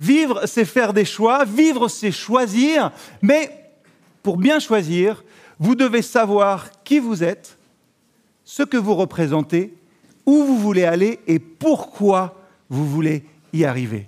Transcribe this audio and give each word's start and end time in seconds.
Vivre, 0.00 0.46
c'est 0.46 0.64
faire 0.64 0.92
des 0.92 1.04
choix, 1.04 1.44
vivre, 1.44 1.88
c'est 1.88 2.12
choisir, 2.12 2.92
mais 3.20 3.50
pour 4.22 4.36
bien 4.36 4.60
choisir, 4.60 5.24
vous 5.58 5.74
devez 5.74 6.02
savoir 6.02 6.70
qui 6.84 7.00
vous 7.00 7.24
êtes, 7.24 7.58
ce 8.44 8.62
que 8.62 8.76
vous 8.76 8.94
représentez, 8.94 9.74
où 10.24 10.44
vous 10.44 10.58
voulez 10.58 10.84
aller 10.84 11.18
et 11.26 11.38
pourquoi 11.38 12.40
vous 12.70 12.86
voulez 12.86 13.24
y 13.52 13.64
arriver. 13.64 14.06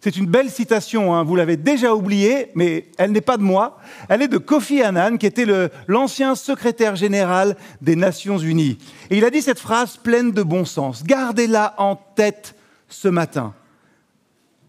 C'est 0.00 0.16
une 0.16 0.26
belle 0.26 0.50
citation, 0.50 1.14
hein. 1.14 1.24
vous 1.24 1.36
l'avez 1.36 1.56
déjà 1.56 1.94
oubliée, 1.94 2.50
mais 2.54 2.86
elle 2.98 3.12
n'est 3.12 3.20
pas 3.20 3.36
de 3.36 3.42
moi. 3.42 3.78
Elle 4.08 4.22
est 4.22 4.28
de 4.28 4.38
Kofi 4.38 4.80
Annan, 4.80 5.18
qui 5.18 5.26
était 5.26 5.46
l'ancien 5.88 6.34
secrétaire 6.34 6.96
général 6.96 7.56
des 7.82 7.96
Nations 7.96 8.38
Unies. 8.38 8.78
Et 9.10 9.18
il 9.18 9.24
a 9.24 9.30
dit 9.30 9.42
cette 9.42 9.58
phrase 9.58 9.96
pleine 9.96 10.30
de 10.30 10.42
bon 10.42 10.64
sens. 10.64 11.02
Gardez-la 11.02 11.74
en 11.78 11.96
tête 11.96 12.54
ce 12.88 13.08
matin. 13.08 13.54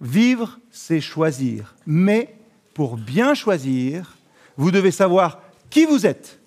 Vivre, 0.02 0.59
c'est 0.82 1.02
choisir. 1.02 1.76
Mais 1.86 2.34
pour 2.74 2.96
bien 2.96 3.34
choisir, 3.34 4.16
vous 4.56 4.72
devez 4.72 4.92
savoir 4.92 5.42
qui 5.70 5.86
vous 5.86 6.06
êtes, 6.06 6.40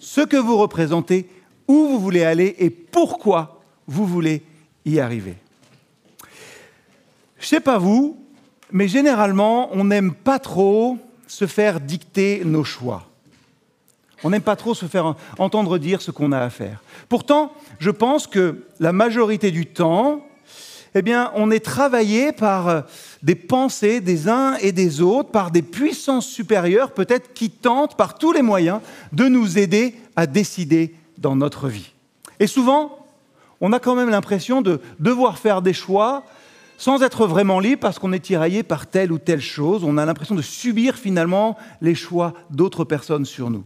ce 0.00 0.22
que 0.22 0.36
vous 0.36 0.56
représentez, 0.56 1.28
où 1.68 1.86
vous 1.86 2.00
voulez 2.00 2.24
aller 2.24 2.56
et 2.58 2.68
pourquoi 2.68 3.62
vous 3.86 4.04
voulez 4.04 4.42
y 4.84 4.98
arriver. 4.98 5.36
Je 7.38 7.44
ne 7.44 7.46
sais 7.46 7.60
pas 7.60 7.78
vous, 7.78 8.18
mais 8.72 8.88
généralement, 8.88 9.70
on 9.72 9.84
n'aime 9.84 10.12
pas 10.12 10.40
trop 10.40 10.98
se 11.28 11.46
faire 11.46 11.80
dicter 11.80 12.42
nos 12.44 12.64
choix. 12.64 13.08
On 14.24 14.30
n'aime 14.30 14.42
pas 14.42 14.56
trop 14.56 14.74
se 14.74 14.86
faire 14.86 15.14
entendre 15.38 15.78
dire 15.78 16.02
ce 16.02 16.10
qu'on 16.10 16.32
a 16.32 16.40
à 16.40 16.50
faire. 16.50 16.82
Pourtant, 17.08 17.52
je 17.78 17.90
pense 17.90 18.26
que 18.26 18.66
la 18.80 18.92
majorité 18.92 19.52
du 19.52 19.64
temps, 19.64 20.25
eh 20.98 21.02
bien, 21.02 21.30
on 21.34 21.50
est 21.50 21.62
travaillé 21.62 22.32
par 22.32 22.68
euh, 22.68 22.80
des 23.22 23.34
pensées 23.34 24.00
des 24.00 24.30
uns 24.30 24.54
et 24.62 24.72
des 24.72 25.02
autres, 25.02 25.30
par 25.30 25.50
des 25.50 25.60
puissances 25.60 26.26
supérieures, 26.26 26.92
peut-être 26.92 27.34
qui 27.34 27.50
tentent 27.50 27.98
par 27.98 28.16
tous 28.16 28.32
les 28.32 28.40
moyens 28.40 28.80
de 29.12 29.28
nous 29.28 29.58
aider 29.58 29.94
à 30.16 30.26
décider 30.26 30.94
dans 31.18 31.36
notre 31.36 31.68
vie. 31.68 31.92
Et 32.40 32.46
souvent, 32.46 33.06
on 33.60 33.74
a 33.74 33.78
quand 33.78 33.94
même 33.94 34.08
l'impression 34.08 34.62
de 34.62 34.80
devoir 34.98 35.36
faire 35.36 35.60
des 35.60 35.74
choix 35.74 36.24
sans 36.78 37.02
être 37.02 37.26
vraiment 37.26 37.60
libre 37.60 37.82
parce 37.82 37.98
qu'on 37.98 38.14
est 38.14 38.20
tiraillé 38.20 38.62
par 38.62 38.86
telle 38.86 39.12
ou 39.12 39.18
telle 39.18 39.42
chose. 39.42 39.84
On 39.84 39.98
a 39.98 40.06
l'impression 40.06 40.34
de 40.34 40.40
subir 40.40 40.96
finalement 40.96 41.58
les 41.82 41.94
choix 41.94 42.32
d'autres 42.48 42.84
personnes 42.84 43.26
sur 43.26 43.50
nous. 43.50 43.64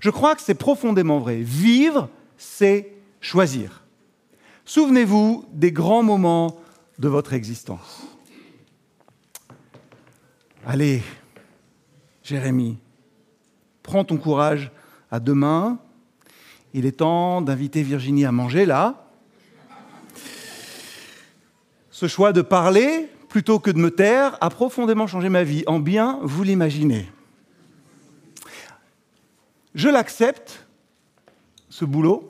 Je 0.00 0.10
crois 0.10 0.34
que 0.34 0.42
c'est 0.42 0.54
profondément 0.54 1.18
vrai. 1.18 1.36
Vivre, 1.36 2.10
c'est 2.36 2.92
choisir. 3.22 3.84
Souvenez-vous 4.70 5.46
des 5.50 5.72
grands 5.72 6.04
moments 6.04 6.60
de 7.00 7.08
votre 7.08 7.32
existence. 7.32 8.06
Allez, 10.64 11.02
Jérémie, 12.22 12.78
prends 13.82 14.04
ton 14.04 14.16
courage 14.16 14.70
à 15.10 15.18
deux 15.18 15.34
mains. 15.34 15.80
Il 16.72 16.86
est 16.86 16.98
temps 16.98 17.42
d'inviter 17.42 17.82
Virginie 17.82 18.24
à 18.24 18.30
manger 18.30 18.64
là. 18.64 19.08
Ce 21.90 22.06
choix 22.06 22.32
de 22.32 22.40
parler 22.40 23.10
plutôt 23.28 23.58
que 23.58 23.72
de 23.72 23.78
me 23.78 23.90
taire 23.90 24.38
a 24.40 24.50
profondément 24.50 25.08
changé 25.08 25.28
ma 25.30 25.42
vie, 25.42 25.64
en 25.66 25.80
bien 25.80 26.20
vous 26.22 26.44
l'imaginez. 26.44 27.10
Je 29.74 29.88
l'accepte, 29.88 30.64
ce 31.70 31.84
boulot, 31.84 32.29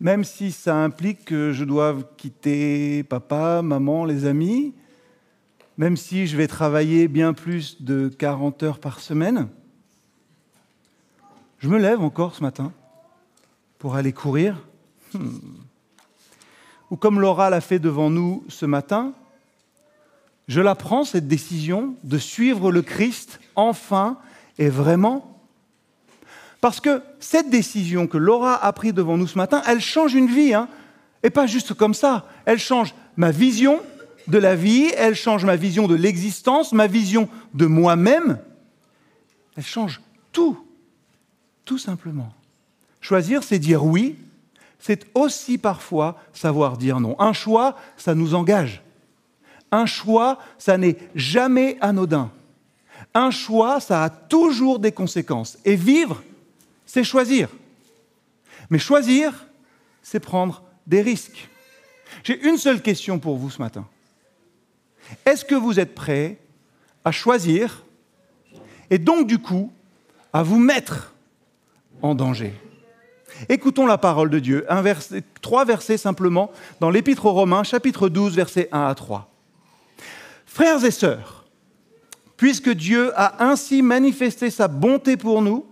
même 0.00 0.24
si 0.24 0.52
ça 0.52 0.76
implique 0.76 1.24
que 1.24 1.52
je 1.52 1.64
doive 1.64 2.04
quitter 2.16 3.02
papa, 3.02 3.62
maman, 3.62 4.04
les 4.04 4.24
amis, 4.24 4.74
même 5.76 5.96
si 5.96 6.26
je 6.26 6.36
vais 6.36 6.48
travailler 6.48 7.08
bien 7.08 7.32
plus 7.32 7.82
de 7.82 8.08
40 8.08 8.62
heures 8.62 8.78
par 8.78 9.00
semaine. 9.00 9.48
Je 11.58 11.68
me 11.68 11.78
lève 11.78 12.00
encore 12.00 12.34
ce 12.34 12.42
matin 12.42 12.72
pour 13.78 13.94
aller 13.94 14.12
courir. 14.12 14.66
Hmm 15.14 15.38
ou 16.90 16.96
comme 16.96 17.20
Laura 17.20 17.50
l'a 17.50 17.60
fait 17.60 17.78
devant 17.78 18.10
nous 18.10 18.44
ce 18.48 18.66
matin, 18.66 19.12
je 20.46 20.60
la 20.60 20.74
prends, 20.74 21.04
cette 21.04 21.28
décision 21.28 21.94
de 22.04 22.18
suivre 22.18 22.72
le 22.72 22.82
Christ 22.82 23.40
enfin 23.54 24.18
et 24.58 24.70
vraiment 24.70 25.37
Parce 26.60 26.80
que 26.80 27.02
cette 27.20 27.50
décision 27.50 28.06
que 28.06 28.18
Laura 28.18 28.64
a 28.64 28.72
prise 28.72 28.94
devant 28.94 29.16
nous 29.16 29.26
ce 29.26 29.38
matin, 29.38 29.62
elle 29.66 29.80
change 29.80 30.14
une 30.14 30.26
vie, 30.26 30.54
hein, 30.54 30.68
et 31.22 31.30
pas 31.30 31.46
juste 31.46 31.74
comme 31.74 31.94
ça, 31.94 32.26
elle 32.44 32.58
change 32.58 32.94
ma 33.16 33.30
vision 33.30 33.80
de 34.26 34.38
la 34.38 34.54
vie, 34.54 34.90
elle 34.96 35.14
change 35.14 35.44
ma 35.44 35.56
vision 35.56 35.86
de 35.86 35.94
l'existence, 35.94 36.72
ma 36.72 36.86
vision 36.86 37.28
de 37.54 37.66
moi-même, 37.66 38.38
elle 39.56 39.64
change 39.64 40.00
tout, 40.32 40.58
tout 41.64 41.78
simplement. 41.78 42.32
Choisir, 43.00 43.42
c'est 43.42 43.58
dire 43.58 43.84
oui 43.84 44.16
c'est 44.78 45.06
aussi 45.14 45.58
parfois 45.58 46.16
savoir 46.32 46.76
dire 46.76 47.00
non. 47.00 47.16
Un 47.18 47.32
choix, 47.32 47.76
ça 47.96 48.14
nous 48.14 48.34
engage. 48.34 48.82
Un 49.70 49.86
choix, 49.86 50.38
ça 50.58 50.78
n'est 50.78 50.96
jamais 51.14 51.76
anodin. 51.80 52.30
Un 53.14 53.30
choix, 53.30 53.80
ça 53.80 54.04
a 54.04 54.10
toujours 54.10 54.78
des 54.78 54.92
conséquences. 54.92 55.58
Et 55.64 55.76
vivre, 55.76 56.22
c'est 56.88 57.04
choisir. 57.04 57.50
Mais 58.70 58.78
choisir, 58.78 59.46
c'est 60.02 60.18
prendre 60.18 60.64
des 60.86 61.02
risques. 61.02 61.48
J'ai 62.24 62.42
une 62.48 62.56
seule 62.56 62.82
question 62.82 63.18
pour 63.18 63.36
vous 63.36 63.50
ce 63.50 63.60
matin. 63.60 63.86
Est-ce 65.24 65.44
que 65.44 65.54
vous 65.54 65.78
êtes 65.78 65.94
prêt 65.94 66.38
à 67.04 67.12
choisir 67.12 67.84
et 68.90 68.98
donc 68.98 69.26
du 69.26 69.38
coup 69.38 69.70
à 70.32 70.42
vous 70.42 70.58
mettre 70.58 71.14
en 72.00 72.14
danger? 72.14 72.54
Écoutons 73.50 73.86
la 73.86 73.98
parole 73.98 74.30
de 74.30 74.38
Dieu. 74.38 74.66
trois 75.42 75.66
versets 75.66 75.98
simplement 75.98 76.50
dans 76.80 76.90
l'Épître 76.90 77.26
aux 77.26 77.32
Romains, 77.32 77.64
chapitre 77.64 78.08
12, 78.08 78.34
versets 78.34 78.68
1 78.72 78.86
à 78.86 78.94
3. 78.94 79.30
Frères 80.46 80.84
et 80.84 80.90
sœurs, 80.90 81.44
puisque 82.38 82.70
Dieu 82.70 83.12
a 83.14 83.44
ainsi 83.44 83.82
manifesté 83.82 84.50
sa 84.50 84.68
bonté 84.68 85.18
pour 85.18 85.42
nous, 85.42 85.66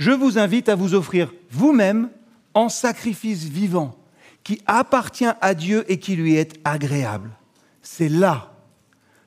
je 0.00 0.12
vous 0.12 0.38
invite 0.38 0.70
à 0.70 0.76
vous 0.76 0.94
offrir 0.94 1.30
vous-même 1.50 2.08
en 2.54 2.70
sacrifice 2.70 3.44
vivant, 3.44 3.94
qui 4.42 4.62
appartient 4.64 5.28
à 5.42 5.54
Dieu 5.54 5.84
et 5.88 5.98
qui 5.98 6.16
lui 6.16 6.36
est 6.36 6.58
agréable. 6.64 7.30
C'est 7.82 8.08
là 8.08 8.54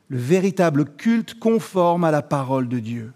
le 0.09 0.17
véritable 0.17 0.85
culte 0.85 1.35
conforme 1.35 2.03
à 2.03 2.11
la 2.11 2.23
parole 2.23 2.67
de 2.67 2.79
Dieu. 2.79 3.13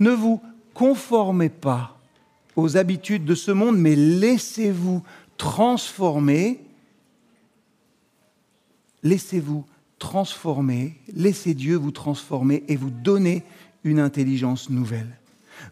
Ne 0.00 0.10
vous 0.10 0.42
conformez 0.74 1.48
pas 1.48 1.98
aux 2.56 2.76
habitudes 2.76 3.24
de 3.24 3.34
ce 3.34 3.50
monde, 3.50 3.78
mais 3.78 3.96
laissez-vous 3.96 5.02
transformer, 5.38 6.60
laissez-vous 9.02 9.64
transformer, 9.98 10.94
laissez 11.14 11.54
Dieu 11.54 11.76
vous 11.76 11.90
transformer 11.90 12.64
et 12.68 12.76
vous 12.76 12.90
donner 12.90 13.44
une 13.82 13.98
intelligence 13.98 14.68
nouvelle. 14.68 15.18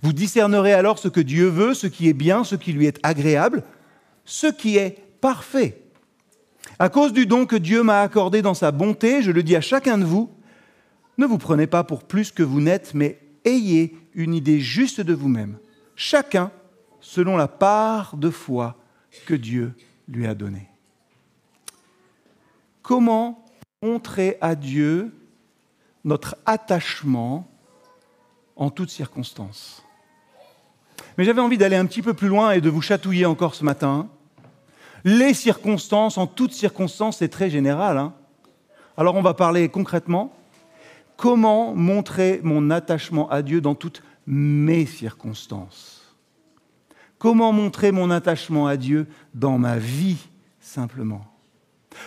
Vous 0.03 0.13
discernerez 0.13 0.73
alors 0.73 0.99
ce 0.99 1.09
que 1.09 1.21
Dieu 1.21 1.49
veut, 1.49 1.75
ce 1.75 1.87
qui 1.87 2.09
est 2.09 2.15
bien, 2.15 2.45
ce 2.45 2.55
qui 2.55 2.73
lui 2.73 2.87
est 2.87 2.99
agréable, 3.03 3.63
ce 4.25 4.47
qui 4.47 4.77
est 4.77 4.99
parfait. 5.21 5.83
À 6.79 6.89
cause 6.89 7.13
du 7.13 7.27
don 7.27 7.47
que 7.47 7.57
Dieu 7.57 7.83
m'a 7.83 8.03
accordé 8.03 8.43
dans 8.43 8.55
sa 8.55 8.73
bonté, 8.73 9.23
je 9.23 9.31
le 9.31 9.43
dis 9.43 9.57
à 9.57 9.61
chacun 9.61 9.99
de 9.99 10.05
vous, 10.05 10.31
ne 11.19 11.27
vous 11.27 11.39
prenez 11.39 11.67
pas 11.67 11.85
pour 11.85 12.05
plus 12.05 12.31
que 12.31 12.43
vous 12.43 12.61
n'êtes, 12.61 12.93
mais 12.95 13.19
ayez 13.45 13.97
une 14.15 14.35
idée 14.35 14.61
juste 14.61 15.01
de 15.01 15.15
vous-même. 15.15 15.59
Chacun 15.95 16.51
selon 17.01 17.37
la 17.37 17.49
part 17.49 18.17
de 18.17 18.31
foi 18.31 18.77
que 19.27 19.35
Dieu 19.35 19.75
lui 20.09 20.27
a 20.27 20.35
donnée. 20.35 20.69
Comment 22.83 23.45
montrer 23.83 24.37
à 24.41 24.55
Dieu 24.55 25.13
notre 26.05 26.37
attachement 26.47 27.49
en 28.57 28.71
toutes 28.71 28.91
circonstances 28.91 29.85
Mais 31.17 31.25
j'avais 31.25 31.41
envie 31.41 31.59
d'aller 31.59 31.77
un 31.77 31.87
petit 31.87 32.03
peu 32.03 32.15
plus 32.15 32.29
loin 32.29 32.53
et 32.53 32.61
de 32.61 32.71
vous 32.71 32.81
chatouiller 32.81 33.27
encore 33.27 33.55
ce 33.55 33.65
matin. 33.65 34.09
Les 35.05 35.35
circonstances, 35.35 36.19
en 36.19 36.27
toutes 36.27 36.53
circonstances, 36.53 37.19
c'est 37.19 37.29
très 37.29 37.51
général. 37.51 37.99
Hein. 37.99 38.15
Alors 38.97 39.15
on 39.15 39.23
va 39.23 39.35
parler 39.35 39.69
concrètement. 39.69 40.33
Comment 41.17 41.75
montrer 41.75 42.41
mon 42.43 42.71
attachement 42.71 43.31
à 43.31 43.43
Dieu 43.43 43.61
dans 43.61 43.75
toutes 43.75 44.03
mes 44.27 44.85
circonstances? 44.85 46.15
Comment 47.19 47.53
montrer 47.53 47.93
mon 47.93 48.11
attachement 48.11 48.67
à 48.67 48.77
Dieu 48.77 49.07
dans 49.35 49.59
ma 49.59 49.79
vie 49.79 50.19
simplement? 50.61 51.25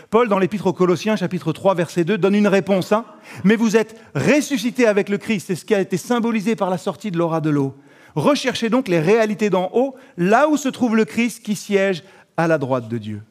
Paul, 0.09 0.27
dans 0.27 0.39
l'Épître 0.39 0.67
aux 0.67 0.73
Colossiens, 0.73 1.15
chapitre 1.15 1.53
3, 1.53 1.75
verset 1.75 2.03
2, 2.03 2.17
donne 2.17 2.35
une 2.35 2.47
réponse. 2.47 2.91
Hein 2.91 3.05
Mais 3.43 3.55
vous 3.55 3.77
êtes 3.77 3.99
ressuscité 4.15 4.87
avec 4.87 5.09
le 5.09 5.17
Christ. 5.17 5.47
C'est 5.47 5.55
ce 5.55 5.65
qui 5.65 5.75
a 5.75 5.79
été 5.79 5.97
symbolisé 5.97 6.55
par 6.55 6.69
la 6.69 6.77
sortie 6.77 7.11
de 7.11 7.17
l'aura 7.17 7.41
de 7.41 7.49
l'eau. 7.49 7.75
Recherchez 8.15 8.69
donc 8.69 8.87
les 8.87 8.99
réalités 8.99 9.49
d'en 9.49 9.69
haut, 9.73 9.95
là 10.17 10.49
où 10.49 10.57
se 10.57 10.69
trouve 10.69 10.95
le 10.95 11.05
Christ 11.05 11.43
qui 11.43 11.55
siège 11.55 12.03
à 12.37 12.47
la 12.47 12.57
droite 12.57 12.87
de 12.87 12.97
Dieu. 12.97 13.21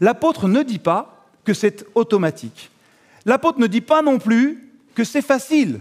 L'apôtre 0.00 0.48
ne 0.48 0.62
dit 0.62 0.78
pas 0.78 1.26
que 1.44 1.54
c'est 1.54 1.86
automatique. 1.94 2.70
L'apôtre 3.24 3.58
ne 3.58 3.66
dit 3.66 3.80
pas 3.80 4.02
non 4.02 4.18
plus 4.18 4.70
que 4.94 5.04
c'est 5.04 5.22
facile 5.22 5.80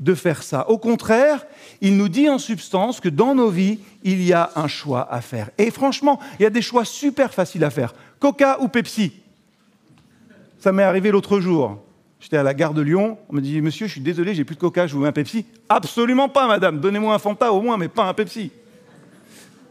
de 0.00 0.14
faire 0.14 0.42
ça. 0.42 0.68
Au 0.68 0.78
contraire, 0.78 1.46
il 1.82 1.96
nous 1.96 2.08
dit 2.08 2.28
en 2.28 2.38
substance 2.38 3.00
que 3.00 3.10
dans 3.10 3.34
nos 3.34 3.50
vies, 3.50 3.78
il 4.02 4.22
y 4.22 4.32
a 4.32 4.50
un 4.56 4.66
choix 4.66 5.06
à 5.12 5.20
faire. 5.20 5.50
Et 5.58 5.70
franchement, 5.70 6.18
il 6.38 6.42
y 6.42 6.46
a 6.46 6.50
des 6.50 6.62
choix 6.62 6.86
super 6.86 7.34
faciles 7.34 7.62
à 7.64 7.70
faire. 7.70 7.94
Coca 8.18 8.58
ou 8.60 8.68
Pepsi? 8.68 9.12
Ça 10.58 10.72
m'est 10.72 10.82
arrivé 10.82 11.10
l'autre 11.10 11.40
jour. 11.40 11.78
J'étais 12.18 12.38
à 12.38 12.42
la 12.42 12.52
gare 12.52 12.74
de 12.74 12.82
Lyon, 12.82 13.18
on 13.30 13.36
me 13.36 13.40
dit 13.40 13.60
Monsieur, 13.62 13.86
je 13.86 13.92
suis 13.92 14.00
désolé, 14.00 14.34
j'ai 14.34 14.44
plus 14.44 14.54
de 14.54 14.60
coca, 14.60 14.86
je 14.86 14.94
vous 14.94 15.00
mets 15.00 15.08
un 15.08 15.12
Pepsi. 15.12 15.46
Absolument 15.68 16.28
pas, 16.28 16.46
madame, 16.46 16.78
donnez-moi 16.78 17.14
un 17.14 17.18
Fanta 17.18 17.52
au 17.52 17.62
moins, 17.62 17.78
mais 17.78 17.88
pas 17.88 18.04
un 18.04 18.12
Pepsi. 18.12 18.50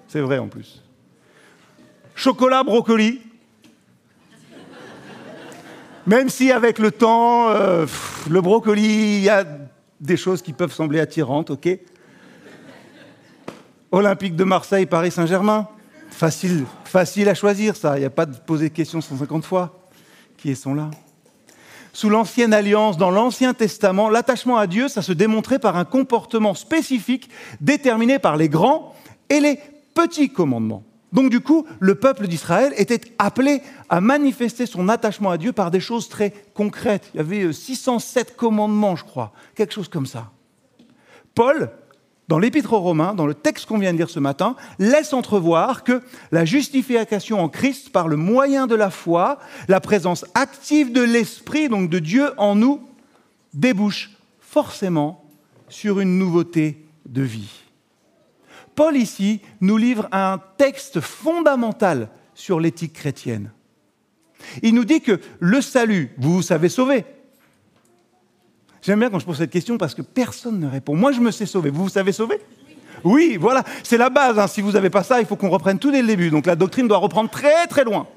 C'est 0.08 0.22
vrai 0.22 0.40
en 0.40 0.48
plus. 0.48 0.81
Chocolat, 2.16 2.64
brocoli. 2.64 3.22
Même 6.08 6.30
si 6.30 6.52
avec 6.52 6.80
le 6.80 6.92
temps, 6.92 7.50
euh, 7.50 7.86
le 8.28 8.42
brocoli, 8.42 9.18
il 9.18 9.22
y 9.22 9.30
a 9.30 9.46
des 10.00 10.18
choses 10.18 10.42
qui 10.42 10.54
peuvent 10.54 10.74
sembler 10.74 11.00
attirantes, 11.00 11.50
ok 11.50 11.80
Olympique 13.92 14.36
de 14.36 14.44
Marseille, 14.44 14.86
Paris 14.86 15.10
Saint-Germain. 15.10 15.68
Facile, 16.12 16.66
facile 16.86 17.28
à 17.30 17.34
choisir 17.34 17.75
ça, 17.75 17.98
il 17.98 18.01
n'y 18.01 18.06
a 18.06 18.12
pas 18.12 18.25
de 18.25 18.36
poser 18.36 18.69
de 18.69 18.74
questions 18.74 19.01
150 19.01 19.46
fois. 19.46 19.75
Qui 20.38 20.56
sont 20.56 20.74
là 20.74 20.90
sous 21.92 22.10
l'Ancienne 22.10 22.54
Alliance, 22.54 22.98
dans 22.98 23.10
l'Ancien 23.10 23.54
Testament, 23.54 24.10
l'attachement 24.10 24.57
à 24.57 24.68
Dieu, 24.68 24.88
ça 24.88 25.01
se 25.01 25.12
démontrait 25.12 25.60
par 25.60 25.75
un 25.75 25.86
comportement 25.86 26.54
spécifique 26.54 27.30
déterminé 27.62 28.19
par 28.19 28.38
les 28.38 28.48
grands 28.48 28.95
et 29.30 29.40
les 29.40 29.60
petits 29.95 30.30
commandements. 30.30 30.84
Donc 31.12 31.32
du 31.32 31.40
coup, 31.40 31.66
le 31.80 31.96
peuple 31.96 32.28
d'Israël 32.28 32.74
était 32.78 33.02
appelé 33.18 33.62
à 33.90 34.02
manifester 34.02 34.66
son 34.66 34.90
attachement 34.90 35.32
à 35.32 35.38
Dieu 35.38 35.52
par 35.52 35.72
des 35.72 35.80
choses 35.80 36.10
très 36.10 36.32
concrètes. 36.54 37.10
Il 37.14 37.18
y 37.18 37.20
avait 37.20 37.52
607 37.52 38.36
commandements, 38.36 38.96
je 38.96 39.04
crois, 39.04 39.34
quelque 39.56 39.74
chose 39.74 39.90
comme 39.90 40.06
ça. 40.06 40.32
Paul, 41.34 41.72
dans 42.28 42.38
l'Épître 42.38 42.74
aux 42.74 42.80
Romains, 42.80 43.16
dans 43.16 43.26
le 43.26 43.34
texte 43.34 43.66
qu'on 43.66 43.80
vient 43.80 43.92
de 43.92 43.98
lire 43.98 44.10
ce 44.10 44.20
matin, 44.20 44.56
laisse 44.78 45.14
entrevoir 45.14 45.84
que 45.84 46.04
la 46.32 46.46
justification 46.46 47.40
en 47.40 47.50
Christ 47.50 47.92
par 47.92 48.08
le 48.08 48.18
moyen 48.18 48.68
de 48.68 48.76
la 48.76 48.92
foi, 48.92 49.40
la 49.68 49.80
présence 49.80 50.26
active 50.36 50.94
de 50.94 51.02
l'Esprit, 51.02 51.70
donc 51.70 51.90
de 51.90 51.98
Dieu 51.98 52.32
en 52.38 52.54
nous, 52.54 52.82
débouche 53.56 54.12
forcément 54.40 55.26
sur 55.70 56.00
une 56.00 56.20
nouveauté 56.20 56.86
de 57.08 57.24
vie. 57.24 57.69
Paul 58.80 58.96
ici 58.96 59.42
nous 59.60 59.76
livre 59.76 60.08
un 60.14 60.40
texte 60.56 61.02
fondamental 61.02 62.08
sur 62.34 62.62
l'éthique 62.62 62.94
chrétienne. 62.94 63.52
Il 64.64 64.74
nous 64.74 64.86
dit 64.86 65.02
que 65.02 65.20
le 65.42 65.60
salut, 65.60 66.12
vous 66.18 66.36
vous 66.36 66.42
savez 66.42 66.70
sauver, 66.70 67.04
J'aime 68.81 69.00
bien 69.00 69.10
quand 69.10 69.20
je 69.20 69.26
pose 69.26 69.38
cette 69.38 69.52
question 69.52 69.78
parce 69.78 69.94
que 69.94 70.02
personne 70.02 70.62
ne 70.62 70.68
répond. 70.70 70.96
Moi, 70.96 71.12
je 71.12 71.20
me 71.20 71.30
sais 71.30 71.46
sauver. 71.46 71.72
Vous 71.72 71.84
vous 71.84 71.90
savez 71.90 72.14
sauver? 72.14 72.40
Oui, 73.04 73.36
voilà. 73.36 73.66
C'est 73.84 73.98
la 73.98 74.10
base. 74.10 74.40
Hein. 74.40 74.48
Si 74.48 74.62
vous 74.62 74.72
n'avez 74.72 74.90
pas 74.90 75.04
ça, 75.04 75.20
il 75.20 75.28
faut 75.28 75.36
qu'on 75.36 75.50
reprenne 75.50 75.78
tout 75.78 75.92
dès 75.92 76.02
le 76.02 76.08
début. 76.08 76.30
Donc 76.30 76.46
la 76.46 76.56
doctrine 76.56 76.88
doit 76.88 77.00
reprendre 77.00 77.30
très 77.30 77.68
très 77.68 77.84
loin. 77.84 78.08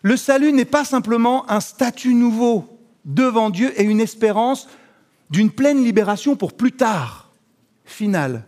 Le 0.00 0.16
salut 0.16 0.50
n'est 0.50 0.64
pas 0.64 0.86
simplement 0.86 1.44
un 1.50 1.60
statut 1.60 2.14
nouveau 2.14 2.80
devant 3.04 3.50
Dieu 3.50 3.78
et 3.78 3.84
une 3.84 4.00
espérance 4.00 4.66
d'une 5.28 5.50
pleine 5.50 5.84
libération 5.84 6.36
pour 6.36 6.54
plus 6.54 6.72
tard, 6.72 7.34
final. 7.84 8.46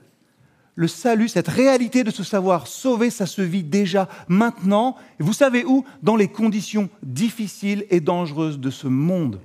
Le 0.76 0.88
salut, 0.88 1.28
cette 1.28 1.48
réalité 1.48 2.04
de 2.04 2.10
se 2.10 2.22
savoir 2.22 2.68
sauver, 2.68 3.10
ça 3.10 3.26
se 3.26 3.42
vit 3.42 3.64
déjà 3.64 4.08
maintenant. 4.28 4.96
Vous 5.18 5.32
savez 5.32 5.64
où? 5.64 5.84
Dans 6.02 6.16
les 6.16 6.28
conditions 6.28 6.88
difficiles 7.02 7.86
et 7.90 8.00
dangereuses 8.00 8.60
de 8.60 8.70
ce 8.70 8.86
monde 8.86 9.40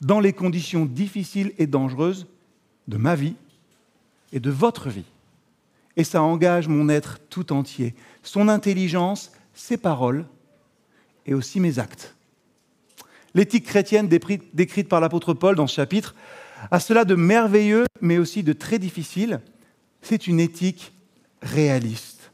dans 0.00 0.20
les 0.20 0.32
conditions 0.32 0.84
difficiles 0.84 1.52
et 1.58 1.66
dangereuses 1.66 2.26
de 2.88 2.96
ma 2.96 3.14
vie 3.14 3.34
et 4.32 4.40
de 4.40 4.50
votre 4.50 4.88
vie. 4.88 5.06
Et 5.96 6.04
ça 6.04 6.22
engage 6.22 6.68
mon 6.68 6.88
être 6.88 7.20
tout 7.30 7.52
entier, 7.52 7.94
son 8.22 8.48
intelligence, 8.48 9.32
ses 9.54 9.76
paroles 9.76 10.26
et 11.26 11.34
aussi 11.34 11.60
mes 11.60 11.78
actes. 11.78 12.14
L'éthique 13.34 13.64
chrétienne 13.64 14.08
décrite 14.08 14.88
par 14.88 15.00
l'apôtre 15.00 15.34
Paul 15.34 15.56
dans 15.56 15.66
ce 15.66 15.74
chapitre 15.74 16.14
a 16.70 16.80
cela 16.80 17.04
de 17.04 17.14
merveilleux, 17.14 17.84
mais 18.00 18.18
aussi 18.18 18.42
de 18.42 18.52
très 18.52 18.78
difficile. 18.78 19.40
C'est 20.04 20.28
une 20.28 20.38
éthique 20.38 20.92
réaliste, 21.42 22.30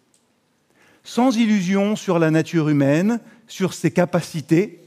sans 1.03 1.37
illusion 1.37 1.97
sur 1.97 2.19
la 2.19 2.31
nature 2.31 2.69
humaine, 2.69 3.21
sur 3.47 3.73
ses 3.75 3.91
capacités, 3.91 4.81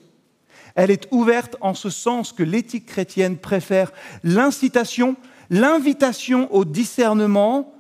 elle 0.76 0.92
est 0.92 1.08
ouverte 1.12 1.56
en 1.62 1.74
ce 1.74 1.90
sens 1.90 2.32
que 2.32 2.44
l'éthique 2.44 2.86
chrétienne 2.86 3.38
préfère 3.38 3.92
l'incitation, 4.24 5.16
l'invitation 5.50 6.54
au 6.54 6.66
discernement 6.66 7.74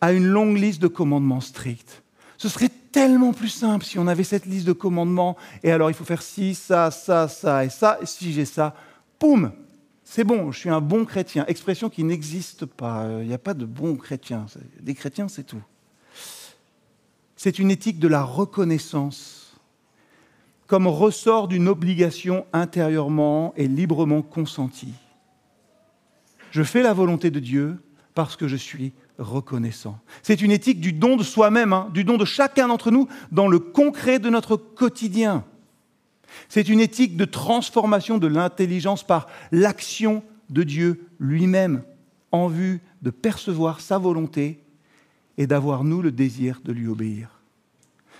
à 0.00 0.12
une 0.12 0.26
longue 0.26 0.56
liste 0.56 0.80
de 0.80 0.88
commandements 0.88 1.40
stricts. 1.40 2.02
Ce 2.38 2.48
serait 2.48 2.70
tellement 2.90 3.32
plus 3.32 3.48
simple 3.48 3.84
si 3.84 3.98
on 3.98 4.06
avait 4.06 4.24
cette 4.24 4.46
liste 4.46 4.66
de 4.66 4.72
commandements, 4.72 5.36
et 5.62 5.70
alors 5.70 5.90
il 5.90 5.94
faut 5.94 6.04
faire 6.04 6.22
ci, 6.22 6.54
ça, 6.54 6.90
ça, 6.90 7.28
ça 7.28 7.64
et 7.64 7.70
ça, 7.70 7.98
et 8.02 8.06
si 8.06 8.32
j'ai 8.32 8.44
ça, 8.44 8.74
poum, 9.18 9.52
c'est 10.14 10.24
bon, 10.24 10.52
je 10.52 10.58
suis 10.58 10.68
un 10.68 10.82
bon 10.82 11.06
chrétien. 11.06 11.46
Expression 11.46 11.88
qui 11.88 12.04
n'existe 12.04 12.66
pas, 12.66 13.08
il 13.22 13.28
n'y 13.28 13.32
a 13.32 13.38
pas 13.38 13.54
de 13.54 13.64
bons 13.64 13.96
chrétiens. 13.96 14.44
Des 14.78 14.92
chrétiens, 14.92 15.26
c'est 15.26 15.44
tout. 15.44 15.62
C'est 17.34 17.58
une 17.58 17.70
éthique 17.70 17.98
de 17.98 18.08
la 18.08 18.22
reconnaissance 18.22 19.58
comme 20.66 20.86
ressort 20.86 21.48
d'une 21.48 21.66
obligation 21.66 22.44
intérieurement 22.52 23.54
et 23.56 23.66
librement 23.66 24.20
consentie. 24.20 24.92
Je 26.50 26.62
fais 26.62 26.82
la 26.82 26.92
volonté 26.92 27.30
de 27.30 27.40
Dieu 27.40 27.82
parce 28.14 28.36
que 28.36 28.48
je 28.48 28.56
suis 28.56 28.92
reconnaissant. 29.16 29.98
C'est 30.22 30.42
une 30.42 30.50
éthique 30.50 30.82
du 30.82 30.92
don 30.92 31.16
de 31.16 31.22
soi-même, 31.22 31.72
hein, 31.72 31.88
du 31.94 32.04
don 32.04 32.18
de 32.18 32.26
chacun 32.26 32.68
d'entre 32.68 32.90
nous 32.90 33.08
dans 33.30 33.48
le 33.48 33.58
concret 33.58 34.18
de 34.18 34.28
notre 34.28 34.58
quotidien. 34.58 35.46
C'est 36.48 36.68
une 36.68 36.80
éthique 36.80 37.16
de 37.16 37.24
transformation 37.24 38.18
de 38.18 38.26
l'intelligence 38.26 39.02
par 39.04 39.28
l'action 39.50 40.22
de 40.50 40.62
Dieu 40.62 41.06
lui-même 41.18 41.82
en 42.30 42.48
vue 42.48 42.80
de 43.02 43.10
percevoir 43.10 43.80
sa 43.80 43.98
volonté 43.98 44.60
et 45.38 45.46
d'avoir, 45.46 45.84
nous, 45.84 46.02
le 46.02 46.12
désir 46.12 46.60
de 46.64 46.72
lui 46.72 46.88
obéir. 46.88 47.40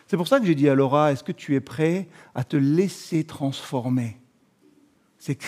C'est 0.06 0.17
pour 0.17 0.29
ça 0.29 0.41
que 0.41 0.47
j'ai 0.47 0.55
dit 0.55 0.69
à 0.69 0.75
Laura, 0.75 1.12
est-ce 1.12 1.25
que 1.25 1.32
tu 1.32 1.55
es 1.55 1.61
prêt 1.61 2.09
à 2.35 2.44
te 2.44 2.56
laisser 2.56 3.25
transformer? 3.25 4.19
C'est 5.19 5.38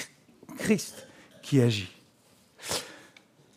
Christ 0.56 1.06
qui 1.42 1.61
agit. 1.61 1.90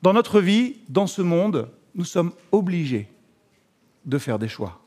Dans 0.02 0.14
notre 0.14 0.42
vie, 0.42 0.78
dans 0.90 1.08
ce 1.08 1.22
monde, 1.22 1.70
nous 1.96 2.06
sommes 2.06 2.34
obligés 2.52 3.10
de 4.06 4.18
faire 4.18 4.40
des 4.40 4.48
choix. 4.48 4.82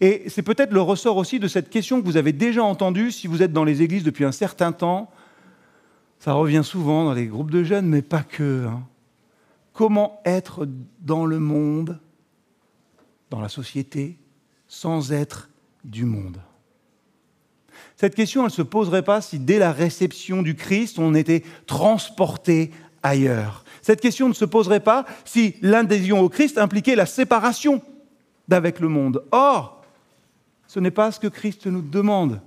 Et 0.00 0.24
c'est 0.28 0.42
peut-être 0.42 0.72
le 0.72 0.80
ressort 0.80 1.16
aussi 1.16 1.38
de 1.38 1.48
cette 1.48 1.70
question 1.70 2.00
que 2.00 2.06
vous 2.06 2.16
avez 2.16 2.32
déjà 2.32 2.62
entendue 2.62 3.10
si 3.10 3.26
vous 3.26 3.42
êtes 3.42 3.52
dans 3.52 3.64
les 3.64 3.82
églises 3.82 4.04
depuis 4.04 4.24
un 4.24 4.32
certain 4.32 4.72
temps. 4.72 5.10
Ça 6.18 6.32
revient 6.32 6.62
souvent 6.64 7.04
dans 7.04 7.14
les 7.14 7.26
groupes 7.26 7.50
de 7.50 7.64
jeunes, 7.64 7.86
mais 7.86 8.02
pas 8.02 8.22
que. 8.22 8.66
Hein. 8.66 8.82
Comment 9.72 10.20
être 10.24 10.68
dans 11.00 11.26
le 11.26 11.38
monde, 11.38 11.98
dans 13.30 13.40
la 13.40 13.48
société, 13.48 14.16
sans 14.68 15.12
être 15.12 15.50
du 15.84 16.04
monde? 16.04 16.38
Cette 17.96 18.14
question, 18.14 18.42
elle 18.42 18.46
ne 18.46 18.52
se 18.52 18.62
poserait 18.62 19.02
pas 19.02 19.20
si 19.20 19.38
dès 19.38 19.58
la 19.58 19.72
réception 19.72 20.42
du 20.42 20.54
Christ, 20.54 20.98
on 20.98 21.14
était 21.14 21.42
transporté 21.66 22.70
ailleurs. 23.02 23.64
Cette 23.82 24.00
question 24.00 24.28
ne 24.28 24.34
se 24.34 24.44
poserait 24.44 24.80
pas 24.80 25.04
si 25.24 25.56
l'adhésion 25.60 26.20
au 26.20 26.28
Christ 26.28 26.58
impliquait 26.58 26.96
la 26.96 27.06
séparation 27.06 27.82
d'avec 28.48 28.80
le 28.80 28.88
monde. 28.88 29.24
Or, 29.32 29.82
ce 30.66 30.80
n'est 30.80 30.90
pas 30.90 31.12
ce 31.12 31.20
que 31.20 31.28
Christ 31.28 31.66
nous 31.66 31.82
demande. 31.82 32.40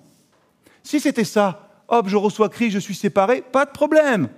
Si 0.84 1.00
c'était 1.00 1.24
ça, 1.24 1.70
hop, 1.88 2.08
je 2.08 2.18
reçois 2.18 2.50
Christ, 2.50 2.72
je 2.72 2.80
suis 2.80 2.96
séparé, 2.96 3.42
pas 3.42 3.66
de 3.66 3.72
problème. 3.72 4.30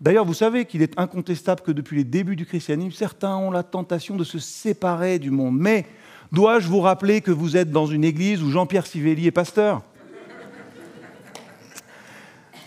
D'ailleurs, 0.00 0.24
vous 0.24 0.34
savez 0.34 0.66
qu'il 0.66 0.82
est 0.82 0.98
incontestable 0.98 1.62
que 1.62 1.72
depuis 1.72 1.96
les 1.96 2.04
débuts 2.04 2.36
du 2.36 2.44
christianisme, 2.44 2.96
certains 2.96 3.36
ont 3.36 3.50
la 3.50 3.62
tentation 3.62 4.16
de 4.16 4.24
se 4.24 4.38
séparer 4.38 5.18
du 5.18 5.30
monde. 5.30 5.56
Mais 5.58 5.86
Dois-je 6.32 6.68
vous 6.68 6.80
rappeler 6.80 7.20
que 7.20 7.30
vous 7.30 7.56
êtes 7.56 7.70
dans 7.70 7.86
une 7.86 8.04
église 8.04 8.42
où 8.42 8.50
Jean-Pierre 8.50 8.86
Sivelli 8.86 9.26
est 9.26 9.32
pasteur? 9.32 9.82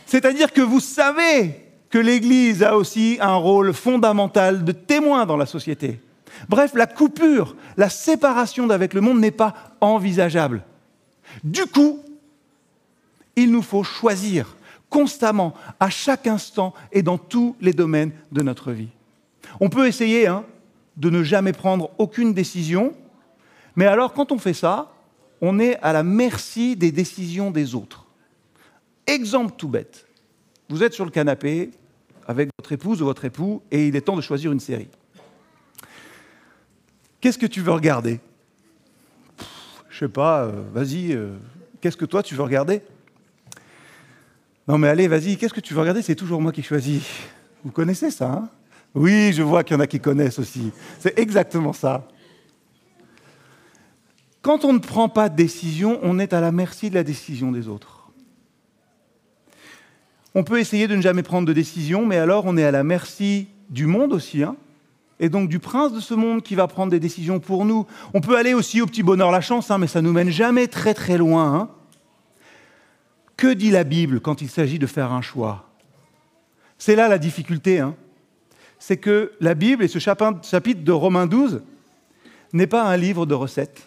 C'est-à-dire 0.05 0.53
que 0.53 0.61
vous 0.61 0.79
savez 0.79 1.65
que 1.89 1.99
l'Église 1.99 2.63
a 2.63 2.75
aussi 2.75 3.17
un 3.21 3.35
rôle 3.35 3.73
fondamental 3.73 4.63
de 4.63 4.71
témoin 4.71 5.25
dans 5.25 5.37
la 5.37 5.45
société. 5.45 5.99
Bref, 6.48 6.74
la 6.74 6.88
coupure, 6.88 7.55
la 7.77 7.89
séparation 7.89 8.67
d'avec 8.67 8.93
le 8.93 9.01
monde 9.01 9.19
n'est 9.19 9.31
pas 9.31 9.53
envisageable. 9.81 10.63
Du 11.43 11.65
coup, 11.65 12.00
il 13.36 13.51
nous 13.51 13.62
faut 13.62 13.84
choisir 13.84 14.55
constamment, 14.89 15.53
à 15.79 15.89
chaque 15.89 16.27
instant 16.27 16.74
et 16.91 17.03
dans 17.03 17.17
tous 17.17 17.55
les 17.62 17.74
domaines 17.74 18.12
de 18.31 18.41
notre 18.41 18.72
vie. 18.72 18.89
On 19.60 19.69
peut 19.69 19.88
essayer 19.88 20.27
hein, 20.27 20.43
de 20.98 21.10
ne 21.10 21.24
jamais 21.24 21.53
prendre 21.53 21.91
aucune 21.98 22.34
décision, 22.34 22.93
mais 23.75 23.86
alors, 23.86 24.13
quand 24.13 24.31
on 24.31 24.38
fait 24.38 24.53
ça, 24.53 24.91
on 25.41 25.60
est 25.60 25.77
à 25.77 25.93
la 25.93 26.03
merci 26.03 26.75
des 26.75 26.91
décisions 26.91 27.51
des 27.51 27.75
autres. 27.75 28.05
Exemple 29.08 29.53
tout 29.58 29.69
bête. 29.69 30.05
Vous 30.69 30.84
êtes 30.84 30.93
sur 30.93 31.05
le 31.05 31.12
canapé 31.12 31.72
avec 32.27 32.50
votre 32.60 32.72
épouse 32.72 33.01
ou 33.01 33.05
votre 33.05 33.25
époux 33.25 33.62
et 33.72 33.88
il 33.88 33.96
est 33.96 34.01
temps 34.01 34.15
de 34.15 34.22
choisir 34.22 34.51
une 34.51 34.60
série. 34.60 34.89
Qu'est-ce 37.21 37.38
que 37.38 37.45
tu 37.45 37.61
veux 37.61 37.71
regarder? 37.71 38.19
Je 39.89 39.99
sais 40.05 40.07
pas, 40.07 40.43
euh, 40.43 40.63
vas-y, 40.73 41.13
euh, 41.13 41.35
qu'est-ce 41.81 41.97
que 41.97 42.05
toi 42.05 42.23
tu 42.23 42.35
veux 42.35 42.43
regarder? 42.43 42.81
Non 44.67 44.77
mais 44.77 44.88
allez, 44.88 45.07
vas-y, 45.07 45.35
qu'est-ce 45.35 45.53
que 45.53 45.59
tu 45.59 45.73
veux 45.73 45.81
regarder? 45.81 46.01
C'est 46.01 46.15
toujours 46.15 46.41
moi 46.41 46.51
qui 46.51 46.63
choisis. 46.63 47.03
Vous 47.63 47.71
connaissez 47.71 48.11
ça 48.11 48.31
hein? 48.31 48.49
Oui, 48.95 49.33
je 49.33 49.43
vois 49.43 49.63
qu'il 49.63 49.75
y 49.75 49.77
en 49.77 49.81
a 49.81 49.88
qui 49.88 49.99
connaissent 49.99 50.39
aussi. 50.39 50.71
C'est 50.99 51.17
exactement 51.19 51.73
ça. 51.73 52.07
Quand 54.41 54.63
on 54.63 54.73
ne 54.73 54.79
prend 54.79 55.09
pas 55.09 55.29
de 55.29 55.35
décision, 55.35 55.99
on 56.01 56.17
est 56.17 56.33
à 56.33 56.41
la 56.41 56.51
merci 56.51 56.89
de 56.89 56.95
la 56.95 57.03
décision 57.03 57.51
des 57.51 57.67
autres. 57.67 58.09
On 60.33 60.43
peut 60.43 60.59
essayer 60.59 60.88
de 60.88 60.95
ne 60.95 61.01
jamais 61.01 61.23
prendre 61.23 61.47
de 61.47 61.53
décision, 61.53 62.05
mais 62.05 62.17
alors 62.17 62.45
on 62.45 62.55
est 62.55 62.63
à 62.63 62.71
la 62.71 62.83
merci 62.83 63.47
du 63.69 63.85
monde 63.85 64.13
aussi, 64.13 64.43
hein 64.43 64.55
et 65.19 65.29
donc 65.29 65.49
du 65.49 65.59
prince 65.59 65.93
de 65.93 65.99
ce 65.99 66.13
monde 66.13 66.41
qui 66.41 66.55
va 66.55 66.67
prendre 66.67 66.91
des 66.91 66.99
décisions 66.99 67.39
pour 67.39 67.65
nous. 67.65 67.85
On 68.13 68.21
peut 68.21 68.38
aller 68.38 68.53
aussi 68.53 68.81
au 68.81 68.85
petit 68.85 69.03
bonheur, 69.03 69.31
la 69.31 69.41
chance, 69.41 69.69
hein, 69.71 69.77
mais 69.77 69.88
ça 69.88 70.01
nous 70.01 70.13
mène 70.13 70.29
jamais 70.29 70.67
très 70.67 70.93
très 70.93 71.17
loin. 71.17 71.53
Hein. 71.53 71.69
que 73.38 73.53
dit 73.53 73.71
la 73.71 73.83
Bible 73.83 74.19
quand 74.19 74.41
il 74.41 74.49
s'agit 74.49 74.79
de 74.79 74.88
faire 74.88 75.11
un 75.11 75.21
choix? 75.21 75.69
C'est 76.77 76.95
là 76.95 77.07
la 77.07 77.17
difficulté. 77.17 77.79
Hein. 77.79 77.95
C'est 78.79 78.97
que 78.97 79.33
la 79.41 79.55
Bible 79.55 79.83
et 79.83 79.89
ce 79.89 79.99
chapitre 79.99 80.83
de 80.83 80.91
Romains 80.91 81.27
12 81.27 81.61
n'est 82.53 82.67
pas 82.67 82.83
un 82.83 82.95
livre 82.95 83.25
de 83.25 83.33
recettes 83.33 83.85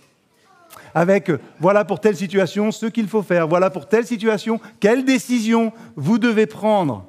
avec 0.95 1.31
euh, 1.31 1.39
voilà 1.61 1.85
pour 1.85 2.01
telle 2.01 2.17
situation 2.17 2.71
ce 2.71 2.87
qu'il 2.87 3.09
faut 3.09 3.23
faire, 3.23 3.49
voilà 3.49 3.71
pour 3.71 3.89
telle 3.89 4.07
situation 4.07 4.61
quelle 4.81 5.05
décision 5.05 5.73
vous 5.97 6.19
devez 6.19 6.47
prendre. 6.47 7.07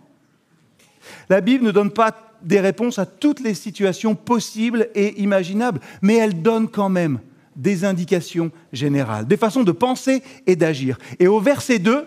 La 1.30 1.42
Bible 1.42 1.66
ne 1.66 1.72
donne 1.72 1.92
pas 1.92 2.12
des 2.44 2.60
réponses 2.60 3.00
à 3.00 3.06
toutes 3.06 3.40
les 3.40 3.54
situations 3.54 4.16
possibles 4.16 4.90
et 4.96 5.22
imaginables, 5.22 5.80
mais 6.02 6.16
elle 6.16 6.42
donne 6.42 6.68
quand 6.68 6.90
même 6.90 7.20
des 7.56 7.86
indications 7.86 8.52
générales, 8.72 9.28
des 9.28 9.38
façons 9.38 9.64
de 9.64 9.72
penser 9.72 10.24
et 10.48 10.56
d'agir. 10.56 10.98
Et 11.20 11.28
au 11.28 11.40
verset 11.40 11.80
2, 11.80 12.06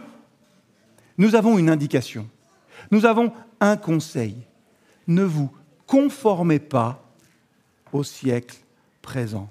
nous 1.19 1.35
avons 1.35 1.59
une 1.59 1.71
indication. 1.71 2.29
Nous 2.91 3.07
avons 3.07 3.33
un 3.61 3.77
conseil. 3.77 4.37
Ne 5.07 5.23
vous 5.23 5.51
conformez 5.87 6.59
pas 6.59 7.03
au 7.93 8.03
siècle 8.03 8.57
présent. 9.03 9.49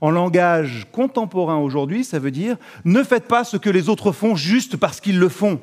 En 0.00 0.10
langage 0.10 0.86
contemporain 0.92 1.56
aujourd'hui, 1.56 2.04
ça 2.04 2.18
veut 2.18 2.30
dire 2.30 2.56
ne 2.84 3.02
faites 3.02 3.26
pas 3.26 3.44
ce 3.44 3.56
que 3.56 3.70
les 3.70 3.88
autres 3.88 4.12
font 4.12 4.36
juste 4.36 4.76
parce 4.76 5.00
qu'ils 5.00 5.18
le 5.18 5.30
font. 5.30 5.60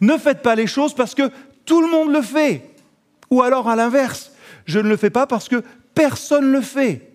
Ne 0.00 0.16
faites 0.16 0.40
pas 0.40 0.54
les 0.54 0.66
choses 0.66 0.94
parce 0.94 1.14
que 1.14 1.30
tout 1.70 1.80
le 1.80 1.88
monde 1.88 2.12
le 2.12 2.20
fait. 2.20 2.68
Ou 3.30 3.42
alors 3.42 3.68
à 3.68 3.76
l'inverse, 3.76 4.32
je 4.66 4.80
ne 4.80 4.88
le 4.88 4.96
fais 4.96 5.08
pas 5.08 5.28
parce 5.28 5.48
que 5.48 5.62
personne 5.94 6.46
ne 6.46 6.50
le 6.50 6.62
fait. 6.62 7.12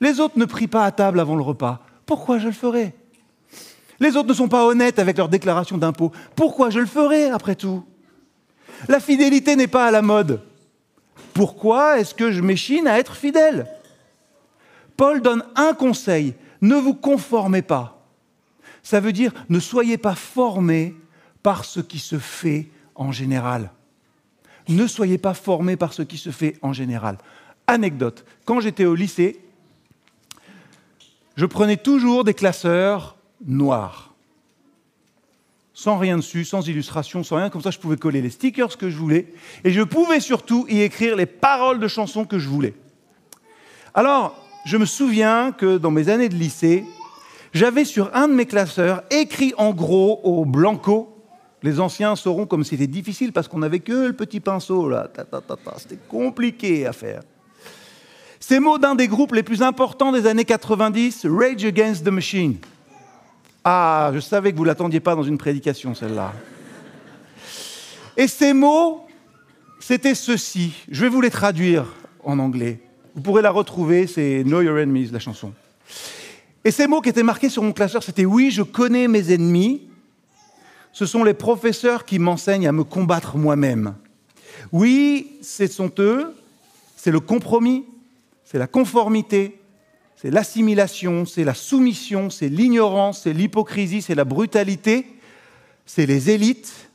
Les 0.00 0.20
autres 0.20 0.38
ne 0.38 0.46
prient 0.46 0.68
pas 0.68 0.86
à 0.86 0.90
table 0.90 1.20
avant 1.20 1.36
le 1.36 1.42
repas. 1.42 1.84
Pourquoi 2.06 2.38
je 2.38 2.46
le 2.46 2.54
ferai? 2.54 2.94
Les 4.00 4.16
autres 4.16 4.30
ne 4.30 4.32
sont 4.32 4.48
pas 4.48 4.64
honnêtes 4.64 4.98
avec 4.98 5.18
leur 5.18 5.28
déclaration 5.28 5.76
d'impôt. 5.76 6.12
Pourquoi 6.34 6.70
je 6.70 6.78
le 6.78 6.86
ferai 6.86 7.28
après 7.28 7.56
tout? 7.56 7.84
La 8.88 9.00
fidélité 9.00 9.54
n'est 9.54 9.66
pas 9.66 9.84
à 9.84 9.90
la 9.90 10.00
mode. 10.00 10.40
Pourquoi 11.34 12.00
est-ce 12.00 12.14
que 12.14 12.32
je 12.32 12.40
m'échine 12.40 12.88
à 12.88 12.98
être 12.98 13.16
fidèle? 13.16 13.66
Paul 14.96 15.20
donne 15.20 15.44
un 15.56 15.74
conseil, 15.74 16.32
ne 16.62 16.76
vous 16.76 16.94
conformez 16.94 17.60
pas. 17.60 18.02
Ça 18.82 18.98
veut 18.98 19.12
dire 19.12 19.34
ne 19.50 19.60
soyez 19.60 19.98
pas 19.98 20.14
formés 20.14 20.94
par 21.42 21.66
ce 21.66 21.80
qui 21.80 21.98
se 21.98 22.18
fait 22.18 22.70
en 22.98 23.12
général. 23.12 23.70
Ne 24.68 24.86
soyez 24.86 25.16
pas 25.16 25.32
formés 25.32 25.76
par 25.76 25.94
ce 25.94 26.02
qui 26.02 26.18
se 26.18 26.30
fait 26.30 26.58
en 26.60 26.74
général. 26.74 27.16
Anecdote, 27.66 28.26
quand 28.44 28.60
j'étais 28.60 28.84
au 28.84 28.94
lycée, 28.94 29.40
je 31.36 31.46
prenais 31.46 31.76
toujours 31.76 32.24
des 32.24 32.34
classeurs 32.34 33.16
noirs. 33.46 34.12
Sans 35.72 35.96
rien 35.96 36.16
dessus, 36.16 36.44
sans 36.44 36.66
illustration, 36.66 37.22
sans 37.22 37.36
rien, 37.36 37.50
comme 37.50 37.62
ça 37.62 37.70
je 37.70 37.78
pouvais 37.78 37.96
coller 37.96 38.20
les 38.20 38.30
stickers 38.30 38.76
que 38.76 38.90
je 38.90 38.96
voulais, 38.96 39.32
et 39.64 39.70
je 39.70 39.82
pouvais 39.82 40.20
surtout 40.20 40.66
y 40.68 40.80
écrire 40.80 41.14
les 41.14 41.26
paroles 41.26 41.78
de 41.78 41.88
chansons 41.88 42.24
que 42.24 42.38
je 42.38 42.48
voulais. 42.48 42.74
Alors, 43.94 44.36
je 44.66 44.76
me 44.76 44.84
souviens 44.84 45.52
que 45.52 45.78
dans 45.78 45.92
mes 45.92 46.08
années 46.08 46.28
de 46.28 46.34
lycée, 46.34 46.84
j'avais 47.54 47.84
sur 47.84 48.14
un 48.14 48.28
de 48.28 48.34
mes 48.34 48.46
classeurs 48.46 49.02
écrit 49.10 49.54
en 49.56 49.72
gros 49.72 50.20
au 50.24 50.44
blanco. 50.44 51.17
Les 51.62 51.80
anciens 51.80 52.14
sauront 52.14 52.46
comme 52.46 52.64
c'était 52.64 52.86
difficile 52.86 53.32
parce 53.32 53.48
qu'on 53.48 53.58
n'avait 53.58 53.80
que 53.80 54.06
le 54.06 54.12
petit 54.12 54.40
pinceau 54.40 54.88
là. 54.88 55.10
C'était 55.78 55.98
compliqué 56.08 56.86
à 56.86 56.92
faire. 56.92 57.22
Ces 58.38 58.60
mots 58.60 58.78
d'un 58.78 58.94
des 58.94 59.08
groupes 59.08 59.34
les 59.34 59.42
plus 59.42 59.62
importants 59.62 60.12
des 60.12 60.26
années 60.26 60.44
90, 60.44 61.26
Rage 61.28 61.64
Against 61.64 62.04
the 62.04 62.08
Machine. 62.08 62.56
Ah, 63.64 64.10
je 64.14 64.20
savais 64.20 64.52
que 64.52 64.56
vous 64.56 64.62
ne 64.62 64.68
l'attendiez 64.68 65.00
pas 65.00 65.14
dans 65.14 65.24
une 65.24 65.36
prédication, 65.36 65.94
celle-là. 65.94 66.32
Et 68.16 68.28
ces 68.28 68.52
mots, 68.52 69.06
c'était 69.80 70.14
ceci. 70.14 70.72
Je 70.88 71.02
vais 71.02 71.08
vous 71.08 71.20
les 71.20 71.30
traduire 71.30 71.86
en 72.24 72.38
anglais. 72.38 72.80
Vous 73.14 73.20
pourrez 73.20 73.42
la 73.42 73.50
retrouver, 73.50 74.06
c'est 74.06 74.44
Know 74.44 74.62
Your 74.62 74.78
Enemies, 74.78 75.10
la 75.12 75.18
chanson. 75.18 75.52
Et 76.64 76.70
ces 76.70 76.86
mots 76.86 77.00
qui 77.00 77.08
étaient 77.08 77.22
marqués 77.22 77.48
sur 77.48 77.62
mon 77.62 77.72
classeur, 77.72 78.02
c'était 78.02 78.24
Oui, 78.24 78.50
je 78.50 78.62
connais 78.62 79.08
mes 79.08 79.32
ennemis. 79.32 79.87
Ce 80.98 81.06
sont 81.06 81.22
les 81.22 81.32
professeurs 81.32 82.04
qui 82.04 82.18
m'enseignent 82.18 82.66
à 82.66 82.72
me 82.72 82.82
combattre 82.82 83.36
moi-même. 83.36 83.94
Oui, 84.72 85.30
ce 85.42 85.68
sont 85.68 85.92
eux, 86.00 86.34
c'est 86.96 87.12
le 87.12 87.20
compromis, 87.20 87.84
c'est 88.42 88.58
la 88.58 88.66
conformité, 88.66 89.60
c'est 90.16 90.32
l'assimilation, 90.32 91.24
c'est 91.24 91.44
la 91.44 91.54
soumission, 91.54 92.30
c'est 92.30 92.48
l'ignorance, 92.48 93.22
c'est 93.22 93.32
l'hypocrisie, 93.32 94.02
c'est 94.02 94.16
la 94.16 94.24
brutalité, 94.24 95.06
c'est 95.86 96.04
les 96.04 96.30
élites. 96.30 96.90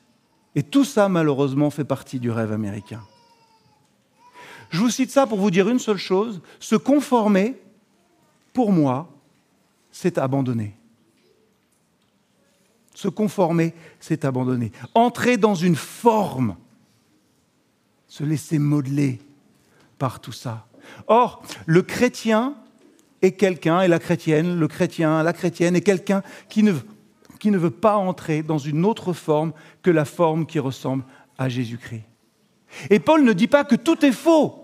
Et 0.54 0.64
tout 0.64 0.84
ça, 0.84 1.08
malheureusement, 1.08 1.70
fait 1.70 1.86
partie 1.86 2.20
du 2.20 2.30
rêve 2.30 2.52
américain. 2.52 3.04
Je 4.70 4.80
vous 4.80 4.90
cite 4.90 5.12
ça 5.12 5.28
pour 5.28 5.40
vous 5.40 5.50
dire 5.50 5.70
une 5.70 5.80
seule 5.80 5.96
chose, 5.96 6.42
se 6.60 6.76
conformer, 6.76 7.56
pour 8.52 8.74
moi, 8.74 9.10
c'est 9.94 10.18
abandonner. 10.18 10.76
Se 12.94 13.08
conformer, 13.08 13.74
c'est 14.00 14.26
abandonner. 14.26 14.72
Entrer 14.94 15.38
dans 15.38 15.56
une 15.56 15.76
forme, 15.76 16.56
se 18.08 18.24
laisser 18.24 18.60
modeler 18.60 19.20
par 19.98 20.20
tout 20.20 20.32
ça. 20.32 20.68
Or, 21.08 21.42
le 21.66 21.82
chrétien 21.82 22.56
est 23.22 23.32
quelqu'un, 23.32 23.82
et 23.82 23.88
la 23.88 24.00
chrétienne, 24.00 24.60
le 24.60 24.68
chrétien, 24.68 25.24
la 25.24 25.34
chrétienne 25.34 25.76
est 25.76 25.82
quelqu'un 25.82 26.22
qui 26.50 26.62
ne, 26.62 26.74
qui 27.40 27.52
ne 27.52 27.58
veut 27.58 27.72
pas 27.72 27.96
entrer 27.96 28.44
dans 28.44 28.58
une 28.58 28.86
autre 28.86 29.14
forme 29.14 29.54
que 29.82 29.90
la 29.90 30.06
forme 30.06 30.46
qui 30.46 30.60
ressemble 30.60 31.04
à 31.38 31.50
Jésus-Christ. 31.50 32.04
Et 32.90 33.00
Paul 33.00 33.24
ne 33.24 33.34
dit 33.34 33.48
pas 33.48 33.64
que 33.64 33.76
tout 33.76 34.06
est 34.06 34.12
faux 34.12 34.60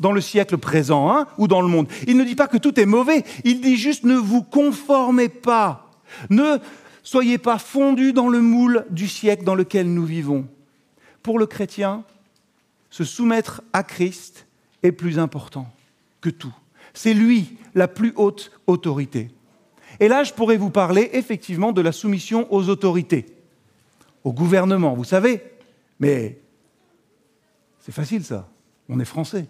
dans 0.00 0.12
le 0.12 0.20
siècle 0.20 0.58
présent 0.58 1.10
hein, 1.10 1.26
ou 1.38 1.46
dans 1.46 1.60
le 1.60 1.68
monde. 1.68 1.86
Il 2.06 2.16
ne 2.16 2.24
dit 2.24 2.34
pas 2.34 2.48
que 2.48 2.56
tout 2.56 2.78
est 2.80 2.86
mauvais, 2.86 3.24
il 3.44 3.60
dit 3.60 3.76
juste 3.76 4.04
ne 4.04 4.16
vous 4.16 4.42
conformez 4.42 5.28
pas, 5.28 5.90
ne 6.30 6.58
soyez 7.02 7.38
pas 7.38 7.58
fondus 7.58 8.12
dans 8.12 8.28
le 8.28 8.40
moule 8.40 8.86
du 8.90 9.08
siècle 9.08 9.44
dans 9.44 9.54
lequel 9.54 9.92
nous 9.92 10.04
vivons. 10.04 10.46
Pour 11.22 11.38
le 11.38 11.46
chrétien, 11.46 12.04
se 12.90 13.04
soumettre 13.04 13.62
à 13.72 13.82
Christ 13.82 14.46
est 14.82 14.92
plus 14.92 15.18
important 15.18 15.68
que 16.20 16.30
tout. 16.30 16.54
C'est 16.94 17.14
lui 17.14 17.56
la 17.74 17.88
plus 17.88 18.12
haute 18.16 18.50
autorité. 18.66 19.30
Et 20.00 20.08
là, 20.08 20.24
je 20.24 20.32
pourrais 20.32 20.56
vous 20.56 20.70
parler 20.70 21.10
effectivement 21.12 21.72
de 21.72 21.80
la 21.80 21.92
soumission 21.92 22.52
aux 22.52 22.68
autorités, 22.68 23.26
au 24.24 24.32
gouvernement, 24.32 24.94
vous 24.94 25.04
savez. 25.04 25.42
Mais 25.98 26.38
c'est 27.80 27.92
facile 27.92 28.24
ça, 28.24 28.48
on 28.88 28.98
est 28.98 29.04
français 29.04 29.46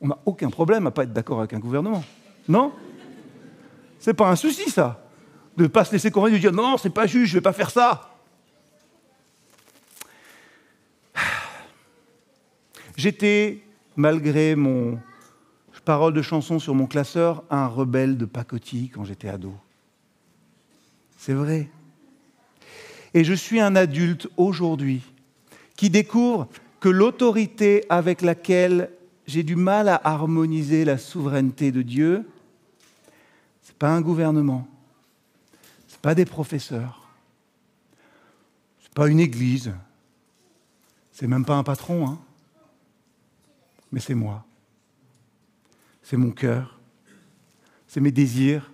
on 0.00 0.08
n'a 0.08 0.18
aucun 0.26 0.50
problème 0.50 0.86
à 0.86 0.90
ne 0.90 0.94
pas 0.94 1.04
être 1.04 1.12
d'accord 1.12 1.38
avec 1.40 1.52
un 1.52 1.58
gouvernement. 1.58 2.04
Non? 2.48 2.72
C'est 3.98 4.14
pas 4.14 4.30
un 4.30 4.36
souci, 4.36 4.70
ça. 4.70 5.07
De 5.58 5.64
ne 5.64 5.68
pas 5.68 5.84
se 5.84 5.92
laisser 5.92 6.10
convaincre, 6.10 6.34
de 6.34 6.38
dire 6.38 6.52
non, 6.52 6.78
c'est 6.78 6.88
pas 6.88 7.06
juste, 7.06 7.26
je 7.26 7.32
ne 7.32 7.38
vais 7.38 7.42
pas 7.42 7.52
faire 7.52 7.70
ça. 7.70 8.14
J'étais, 12.96 13.60
malgré 13.96 14.56
mon 14.56 14.98
parole 15.88 16.12
de 16.12 16.20
chanson 16.20 16.58
sur 16.58 16.74
mon 16.74 16.84
classeur, 16.86 17.42
un 17.48 17.66
rebelle 17.66 18.18
de 18.18 18.26
pacotille 18.26 18.90
quand 18.90 19.04
j'étais 19.04 19.30
ado. 19.30 19.54
C'est 21.16 21.32
vrai. 21.32 21.70
Et 23.14 23.24
je 23.24 23.32
suis 23.32 23.58
un 23.58 23.74
adulte 23.74 24.28
aujourd'hui 24.36 25.00
qui 25.76 25.88
découvre 25.88 26.46
que 26.78 26.90
l'autorité 26.90 27.86
avec 27.88 28.20
laquelle 28.20 28.90
j'ai 29.26 29.42
du 29.42 29.56
mal 29.56 29.88
à 29.88 29.98
harmoniser 30.04 30.84
la 30.84 30.98
souveraineté 30.98 31.72
de 31.72 31.80
Dieu, 31.80 32.28
ce 33.62 33.70
n'est 33.70 33.78
pas 33.78 33.88
un 33.88 34.02
gouvernement, 34.02 34.68
pas 36.02 36.14
des 36.14 36.24
professeurs, 36.24 37.08
pas 38.98 39.06
une 39.06 39.20
église, 39.20 39.72
c'est 41.12 41.28
même 41.28 41.44
pas 41.44 41.54
un 41.54 41.62
patron, 41.62 42.08
hein. 42.08 42.18
mais 43.92 44.00
c'est 44.00 44.16
moi. 44.16 44.44
C'est 46.02 46.16
mon 46.16 46.32
cœur, 46.32 46.80
c'est 47.86 48.00
mes 48.00 48.10
désirs, 48.10 48.72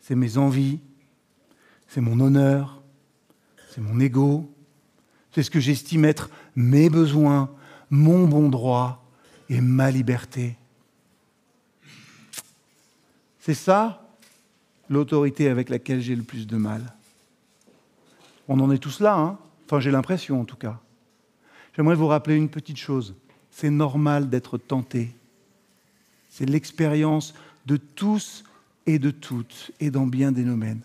c'est 0.00 0.14
mes 0.14 0.38
envies, 0.38 0.80
c'est 1.86 2.00
mon 2.00 2.18
honneur, 2.18 2.82
c'est 3.68 3.82
mon 3.82 4.00
ego, 4.00 4.50
c'est 5.32 5.42
ce 5.42 5.50
que 5.50 5.60
j'estime 5.60 6.06
être 6.06 6.30
mes 6.54 6.88
besoins, 6.88 7.54
mon 7.90 8.26
bon 8.26 8.48
droit 8.48 9.04
et 9.50 9.60
ma 9.60 9.90
liberté. 9.90 10.56
C'est 13.38 13.52
ça 13.52 14.05
l'autorité 14.88 15.48
avec 15.48 15.68
laquelle 15.68 16.00
j'ai 16.00 16.16
le 16.16 16.22
plus 16.22 16.46
de 16.46 16.56
mal. 16.56 16.82
On 18.48 18.60
en 18.60 18.70
est 18.70 18.78
tous 18.78 19.00
là, 19.00 19.16
hein 19.16 19.38
enfin 19.66 19.80
j'ai 19.80 19.90
l'impression 19.90 20.40
en 20.40 20.44
tout 20.44 20.56
cas. 20.56 20.78
J'aimerais 21.74 21.96
vous 21.96 22.06
rappeler 22.06 22.36
une 22.36 22.48
petite 22.48 22.78
chose. 22.78 23.14
C'est 23.50 23.70
normal 23.70 24.30
d'être 24.30 24.58
tenté. 24.58 25.14
C'est 26.30 26.48
l'expérience 26.48 27.34
de 27.66 27.76
tous 27.76 28.44
et 28.86 28.98
de 28.98 29.10
toutes 29.10 29.72
et 29.80 29.90
dans 29.90 30.06
bien 30.06 30.32
des 30.32 30.44
domaines. 30.44 30.82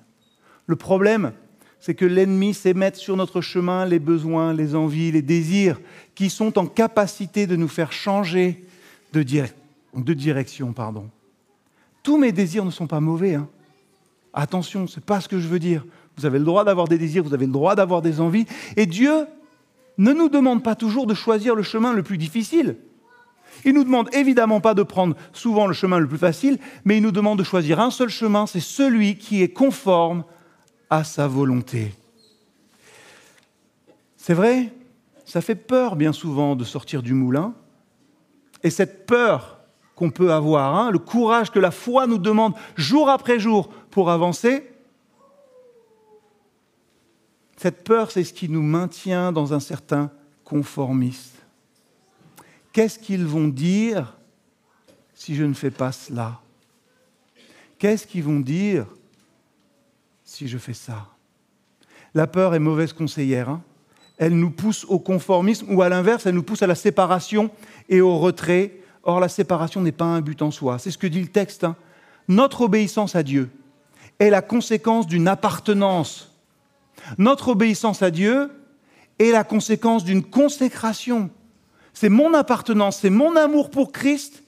Le 0.65 0.75
problème, 0.75 1.33
c'est 1.79 1.95
que 1.95 2.05
l'ennemi 2.05 2.53
sait 2.53 2.73
mettre 2.73 2.97
sur 2.97 3.17
notre 3.17 3.41
chemin 3.41 3.85
les 3.85 3.99
besoins, 3.99 4.53
les 4.53 4.75
envies, 4.75 5.11
les 5.11 5.21
désirs 5.21 5.79
qui 6.15 6.29
sont 6.29 6.57
en 6.57 6.67
capacité 6.67 7.47
de 7.47 7.55
nous 7.55 7.67
faire 7.67 7.91
changer 7.91 8.63
de, 9.13 9.23
de 9.95 10.13
direction. 10.13 10.73
Pardon. 10.73 11.09
Tous 12.03 12.17
mes 12.17 12.31
désirs 12.31 12.65
ne 12.65 12.71
sont 12.71 12.87
pas 12.87 12.99
mauvais. 12.99 13.35
Hein. 13.35 13.47
Attention, 14.33 14.87
ce 14.87 14.99
n'est 14.99 15.05
pas 15.05 15.21
ce 15.21 15.27
que 15.27 15.39
je 15.39 15.47
veux 15.47 15.59
dire. 15.59 15.85
Vous 16.17 16.25
avez 16.25 16.39
le 16.39 16.45
droit 16.45 16.63
d'avoir 16.63 16.87
des 16.87 16.97
désirs, 16.97 17.23
vous 17.23 17.33
avez 17.33 17.45
le 17.45 17.51
droit 17.51 17.75
d'avoir 17.75 18.01
des 18.01 18.21
envies. 18.21 18.45
Et 18.77 18.85
Dieu 18.85 19.25
ne 19.97 20.13
nous 20.13 20.29
demande 20.29 20.63
pas 20.63 20.75
toujours 20.75 21.05
de 21.05 21.13
choisir 21.13 21.55
le 21.55 21.63
chemin 21.63 21.93
le 21.93 22.03
plus 22.03 22.17
difficile. 22.17 22.77
Il 23.65 23.73
ne 23.73 23.79
nous 23.79 23.83
demande 23.83 24.09
évidemment 24.13 24.61
pas 24.61 24.73
de 24.73 24.83
prendre 24.83 25.15
souvent 25.33 25.67
le 25.67 25.73
chemin 25.73 25.99
le 25.99 26.07
plus 26.07 26.17
facile, 26.17 26.57
mais 26.85 26.97
il 26.97 27.03
nous 27.03 27.11
demande 27.11 27.37
de 27.39 27.43
choisir 27.43 27.79
un 27.79 27.91
seul 27.91 28.09
chemin, 28.09 28.47
c'est 28.47 28.61
celui 28.61 29.17
qui 29.17 29.43
est 29.43 29.49
conforme 29.49 30.23
à 30.89 31.03
sa 31.03 31.27
volonté. 31.27 31.93
C'est 34.15 34.33
vrai, 34.33 34.73
ça 35.25 35.41
fait 35.41 35.55
peur 35.55 35.95
bien 35.95 36.13
souvent 36.13 36.55
de 36.55 36.63
sortir 36.63 37.03
du 37.03 37.13
moulin, 37.13 37.53
et 38.63 38.69
cette 38.69 39.05
peur 39.05 39.59
qu'on 39.95 40.09
peut 40.09 40.31
avoir, 40.31 40.75
hein, 40.75 40.89
le 40.89 40.99
courage 40.99 41.51
que 41.51 41.59
la 41.59 41.71
foi 41.71 42.07
nous 42.07 42.17
demande 42.17 42.53
jour 42.75 43.09
après 43.09 43.39
jour 43.39 43.69
pour 43.91 44.09
avancer, 44.09 44.63
cette 47.57 47.83
peur, 47.83 48.09
c'est 48.09 48.23
ce 48.23 48.33
qui 48.33 48.49
nous 48.49 48.63
maintient 48.63 49.31
dans 49.31 49.53
un 49.53 49.59
certain 49.59 50.09
conformisme. 50.43 51.37
Qu'est-ce 52.73 52.97
qu'ils 52.97 53.25
vont 53.25 53.47
dire 53.47 54.17
si 55.13 55.35
je 55.35 55.43
ne 55.43 55.53
fais 55.53 55.69
pas 55.69 55.91
cela? 55.91 56.39
Qu'est-ce 57.77 58.07
qu'ils 58.07 58.23
vont 58.23 58.39
dire 58.39 58.87
si 60.23 60.47
je 60.47 60.57
fais 60.57 60.73
ça? 60.73 61.07
La 62.15 62.25
peur 62.27 62.55
est 62.55 62.59
mauvaise 62.59 62.93
conseillère. 62.93 63.49
Hein. 63.49 63.61
elle 64.17 64.37
nous 64.37 64.51
pousse 64.51 64.85
au 64.85 64.99
conformisme 64.99 65.73
ou 65.73 65.81
à 65.81 65.89
l'inverse, 65.89 66.25
elle 66.25 66.35
nous 66.35 66.43
pousse 66.43 66.63
à 66.63 66.67
la 66.67 66.75
séparation 66.75 67.51
et 67.89 68.01
au 68.01 68.17
retrait. 68.17 68.79
Or, 69.03 69.19
la 69.19 69.29
séparation 69.29 69.81
n'est 69.81 69.91
pas 69.91 70.05
un 70.05 70.21
but 70.21 70.41
en 70.41 70.51
soi. 70.51 70.79
C'est 70.79 70.91
ce 70.91 70.97
que 70.97 71.07
dit 71.07 71.21
le 71.21 71.27
texte. 71.27 71.63
Hein. 71.63 71.75
Notre 72.27 72.61
obéissance 72.61 73.15
à 73.15 73.23
Dieu 73.23 73.49
est 74.21 74.29
la 74.29 74.41
conséquence 74.41 75.07
d'une 75.07 75.27
appartenance 75.27 76.31
notre 77.17 77.49
obéissance 77.49 78.01
à 78.01 78.11
Dieu 78.11 78.51
est 79.19 79.31
la 79.31 79.43
conséquence 79.43 80.03
d'une 80.03 80.23
consécration. 80.23 81.29
C'est 81.93 82.09
mon 82.09 82.33
appartenance, 82.33 82.99
c'est 82.99 83.09
mon 83.09 83.35
amour 83.35 83.69
pour 83.69 83.91
Christ 83.91 84.43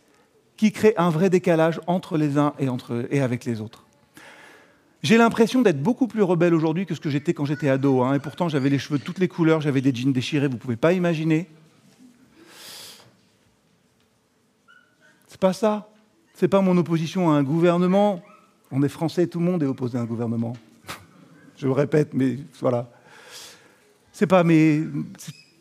qui 0.57 0.71
crée 0.71 0.93
un 0.97 1.09
vrai 1.09 1.29
décalage 1.29 1.81
entre 1.87 2.17
les 2.17 2.37
uns 2.37 2.53
et, 2.59 2.69
entre, 2.69 3.05
et 3.11 3.21
avec 3.21 3.45
les 3.45 3.59
autres. 3.61 3.85
J'ai 5.01 5.17
l'impression 5.17 5.61
d'être 5.61 5.81
beaucoup 5.81 6.07
plus 6.07 6.23
rebelle 6.23 6.53
aujourd'hui 6.53 6.85
que 6.85 6.95
ce 6.95 7.01
que 7.01 7.09
j'étais 7.09 7.33
quand 7.33 7.43
j'étais 7.43 7.67
ado. 7.67 8.01
Hein, 8.03 8.13
et 8.13 8.19
pourtant, 8.19 8.47
j'avais 8.47 8.69
les 8.69 8.79
cheveux 8.79 8.99
de 8.99 9.03
toutes 9.03 9.19
les 9.19 9.27
couleurs, 9.27 9.59
j'avais 9.59 9.81
des 9.81 9.93
jeans 9.93 10.13
déchirés, 10.13 10.47
vous 10.47 10.53
ne 10.53 10.59
pouvez 10.59 10.77
pas 10.77 10.93
imaginer. 10.93 11.49
C'est 15.27 15.39
pas 15.39 15.51
ça. 15.51 15.89
C'est 16.33 16.47
pas 16.47 16.61
mon 16.61 16.77
opposition 16.77 17.31
à 17.31 17.33
un 17.33 17.43
gouvernement. 17.43 18.23
On 18.71 18.81
est 18.83 18.89
français, 18.89 19.27
tout 19.27 19.39
le 19.39 19.45
monde 19.45 19.63
est 19.63 19.67
opposé 19.67 19.97
à 19.97 20.01
un 20.01 20.05
gouvernement. 20.05 20.53
Je 21.57 21.67
le 21.67 21.73
répète, 21.73 22.13
mais 22.13 22.39
voilà. 22.59 22.89
C'est 24.11 24.27
pas, 24.27 24.43
mais 24.43 24.81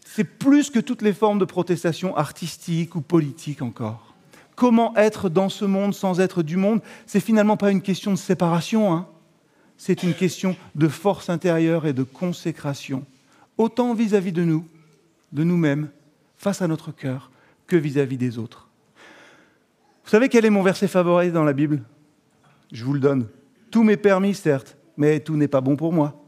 c'est 0.04 0.24
plus 0.24 0.70
que 0.70 0.78
toutes 0.78 1.02
les 1.02 1.14
formes 1.14 1.38
de 1.38 1.44
protestation 1.44 2.16
artistique 2.16 2.94
ou 2.94 3.00
politique 3.00 3.62
encore. 3.62 4.14
Comment 4.54 4.94
être 4.96 5.30
dans 5.30 5.48
ce 5.48 5.64
monde 5.64 5.94
sans 5.94 6.20
être 6.20 6.42
du 6.42 6.56
monde 6.56 6.82
C'est 7.06 7.20
finalement 7.20 7.56
pas 7.56 7.70
une 7.70 7.80
question 7.80 8.10
de 8.10 8.16
séparation, 8.16 8.92
hein. 8.92 9.08
c'est 9.78 10.02
une 10.02 10.12
question 10.12 10.54
de 10.74 10.88
force 10.88 11.30
intérieure 11.30 11.86
et 11.86 11.94
de 11.94 12.02
consécration, 12.02 13.06
autant 13.56 13.94
vis-à-vis 13.94 14.32
de 14.32 14.44
nous, 14.44 14.66
de 15.32 15.44
nous-mêmes, 15.44 15.88
face 16.36 16.60
à 16.60 16.68
notre 16.68 16.92
cœur, 16.92 17.30
que 17.66 17.76
vis-à-vis 17.76 18.18
des 18.18 18.38
autres. 18.38 18.68
Vous 20.04 20.10
savez 20.10 20.28
quel 20.28 20.44
est 20.44 20.50
mon 20.50 20.62
verset 20.62 20.88
favori 20.88 21.32
dans 21.32 21.44
la 21.44 21.54
Bible? 21.54 21.82
Je 22.72 22.84
vous 22.84 22.94
le 22.94 23.00
donne. 23.00 23.28
Tout 23.70 23.84
m'est 23.84 23.96
permis, 23.96 24.34
certes, 24.34 24.76
mais 24.96 25.20
tout 25.20 25.36
n'est 25.36 25.48
pas 25.48 25.60
bon 25.60 25.76
pour 25.76 25.92
moi. 25.92 26.22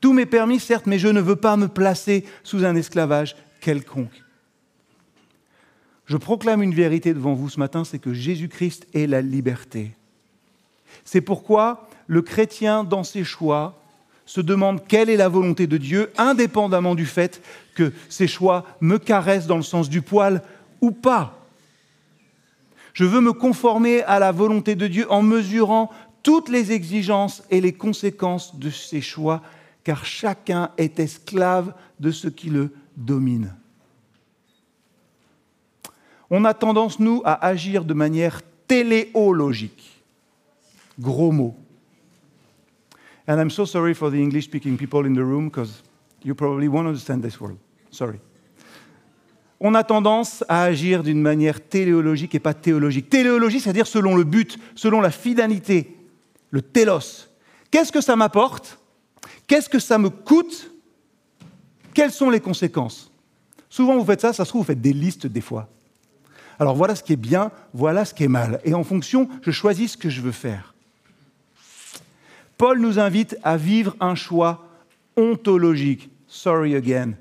Tout 0.00 0.12
m'est 0.12 0.26
permis, 0.26 0.58
certes, 0.58 0.86
mais 0.86 0.98
je 0.98 1.08
ne 1.08 1.20
veux 1.20 1.36
pas 1.36 1.56
me 1.56 1.68
placer 1.68 2.24
sous 2.42 2.64
un 2.64 2.74
esclavage 2.74 3.36
quelconque. 3.60 4.22
Je 6.06 6.16
proclame 6.16 6.62
une 6.62 6.74
vérité 6.74 7.14
devant 7.14 7.34
vous 7.34 7.48
ce 7.48 7.60
matin, 7.60 7.84
c'est 7.84 7.98
que 7.98 8.12
Jésus-Christ 8.12 8.86
est 8.94 9.06
la 9.06 9.22
liberté. 9.22 9.92
C'est 11.04 11.20
pourquoi 11.20 11.88
le 12.06 12.22
chrétien, 12.22 12.84
dans 12.84 13.04
ses 13.04 13.24
choix, 13.24 13.80
se 14.26 14.40
demande 14.40 14.86
quelle 14.86 15.10
est 15.10 15.16
la 15.16 15.28
volonté 15.28 15.66
de 15.66 15.76
Dieu, 15.76 16.10
indépendamment 16.18 16.94
du 16.94 17.06
fait 17.06 17.42
que 17.74 17.92
ses 18.08 18.26
choix 18.26 18.64
me 18.80 18.98
caressent 18.98 19.46
dans 19.46 19.56
le 19.56 19.62
sens 19.62 19.88
du 19.88 20.02
poil 20.02 20.42
ou 20.80 20.90
pas. 20.90 21.41
Je 22.92 23.04
veux 23.04 23.20
me 23.20 23.32
conformer 23.32 24.02
à 24.02 24.18
la 24.18 24.32
volonté 24.32 24.74
de 24.74 24.86
Dieu 24.86 25.10
en 25.10 25.22
mesurant 25.22 25.90
toutes 26.22 26.48
les 26.48 26.72
exigences 26.72 27.42
et 27.50 27.60
les 27.60 27.72
conséquences 27.72 28.56
de 28.56 28.70
ses 28.70 29.00
choix, 29.00 29.42
car 29.82 30.04
chacun 30.04 30.70
est 30.78 31.00
esclave 31.00 31.74
de 32.00 32.10
ce 32.10 32.28
qui 32.28 32.50
le 32.50 32.70
domine. 32.96 33.54
On 36.30 36.44
a 36.44 36.54
tendance, 36.54 36.98
nous, 36.98 37.20
à 37.24 37.44
agir 37.46 37.84
de 37.84 37.94
manière 37.94 38.40
téléologique. 38.66 40.00
Gros 40.98 41.32
mot. 41.32 41.54
And 43.26 43.38
I'm 43.38 43.50
so 43.50 43.66
sorry 43.66 43.94
for 43.94 44.10
the 44.10 44.16
English 44.16 44.44
speaking 44.44 44.76
people 44.76 45.06
in 45.06 45.14
the 45.14 45.24
room 45.24 45.48
because 45.48 45.82
you 46.24 46.34
probably 46.34 46.68
won't 46.68 46.86
understand 46.86 47.22
this 47.22 47.40
word. 47.40 47.56
Sorry. 47.90 48.18
On 49.64 49.76
a 49.76 49.84
tendance 49.84 50.42
à 50.48 50.64
agir 50.64 51.04
d'une 51.04 51.22
manière 51.22 51.60
téléologique 51.60 52.34
et 52.34 52.40
pas 52.40 52.52
théologique. 52.52 53.08
Téléologie, 53.08 53.60
c'est-à-dire 53.60 53.86
selon 53.86 54.16
le 54.16 54.24
but, 54.24 54.58
selon 54.74 55.00
la 55.00 55.12
finalité, 55.12 55.96
le 56.50 56.60
télos. 56.60 57.28
Qu'est-ce 57.70 57.92
que 57.92 58.00
ça 58.00 58.16
m'apporte? 58.16 58.80
Qu'est-ce 59.46 59.68
que 59.68 59.78
ça 59.78 59.98
me 59.98 60.10
coûte? 60.10 60.72
Quelles 61.94 62.10
sont 62.10 62.28
les 62.28 62.40
conséquences? 62.40 63.12
Souvent, 63.70 63.96
vous 63.96 64.04
faites 64.04 64.20
ça, 64.20 64.32
ça 64.32 64.44
se 64.44 64.50
trouve, 64.50 64.62
vous 64.62 64.66
faites 64.66 64.80
des 64.80 64.92
listes 64.92 65.28
des 65.28 65.40
fois. 65.40 65.68
Alors 66.58 66.74
voilà 66.74 66.96
ce 66.96 67.04
qui 67.04 67.12
est 67.12 67.16
bien, 67.16 67.52
voilà 67.72 68.04
ce 68.04 68.14
qui 68.14 68.24
est 68.24 68.28
mal. 68.28 68.60
Et 68.64 68.74
en 68.74 68.82
fonction, 68.82 69.28
je 69.42 69.52
choisis 69.52 69.92
ce 69.92 69.96
que 69.96 70.10
je 70.10 70.22
veux 70.22 70.32
faire. 70.32 70.74
Paul 72.58 72.80
nous 72.80 72.98
invite 72.98 73.36
à 73.44 73.56
vivre 73.56 73.94
un 74.00 74.16
choix 74.16 74.68
ontologique. 75.16 76.10
Sorry 76.26 76.74
again. 76.74 77.12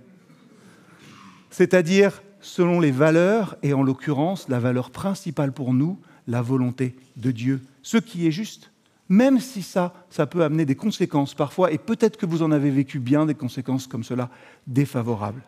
C'est-à-dire 1.51 2.23
selon 2.41 2.79
les 2.79 2.91
valeurs, 2.91 3.55
et 3.63 3.73
en 3.73 3.83
l'occurrence, 3.83 4.49
la 4.49 4.59
valeur 4.59 4.89
principale 4.89 5.51
pour 5.51 5.73
nous, 5.73 5.99
la 6.27 6.41
volonté 6.41 6.95
de 7.17 7.31
Dieu, 7.31 7.61
ce 7.81 7.97
qui 7.97 8.27
est 8.27 8.31
juste 8.31 8.71
même 9.11 9.41
si 9.41 9.61
ça, 9.61 9.93
ça 10.09 10.25
peut 10.25 10.41
amener 10.41 10.63
des 10.63 10.75
conséquences 10.75 11.33
parfois, 11.33 11.73
et 11.73 11.77
peut-être 11.77 12.15
que 12.15 12.25
vous 12.25 12.43
en 12.43 12.51
avez 12.51 12.71
vécu 12.71 12.97
bien 12.97 13.25
des 13.25 13.35
conséquences 13.35 13.85
comme 13.85 14.05
cela 14.05 14.29
défavorables. 14.67 15.43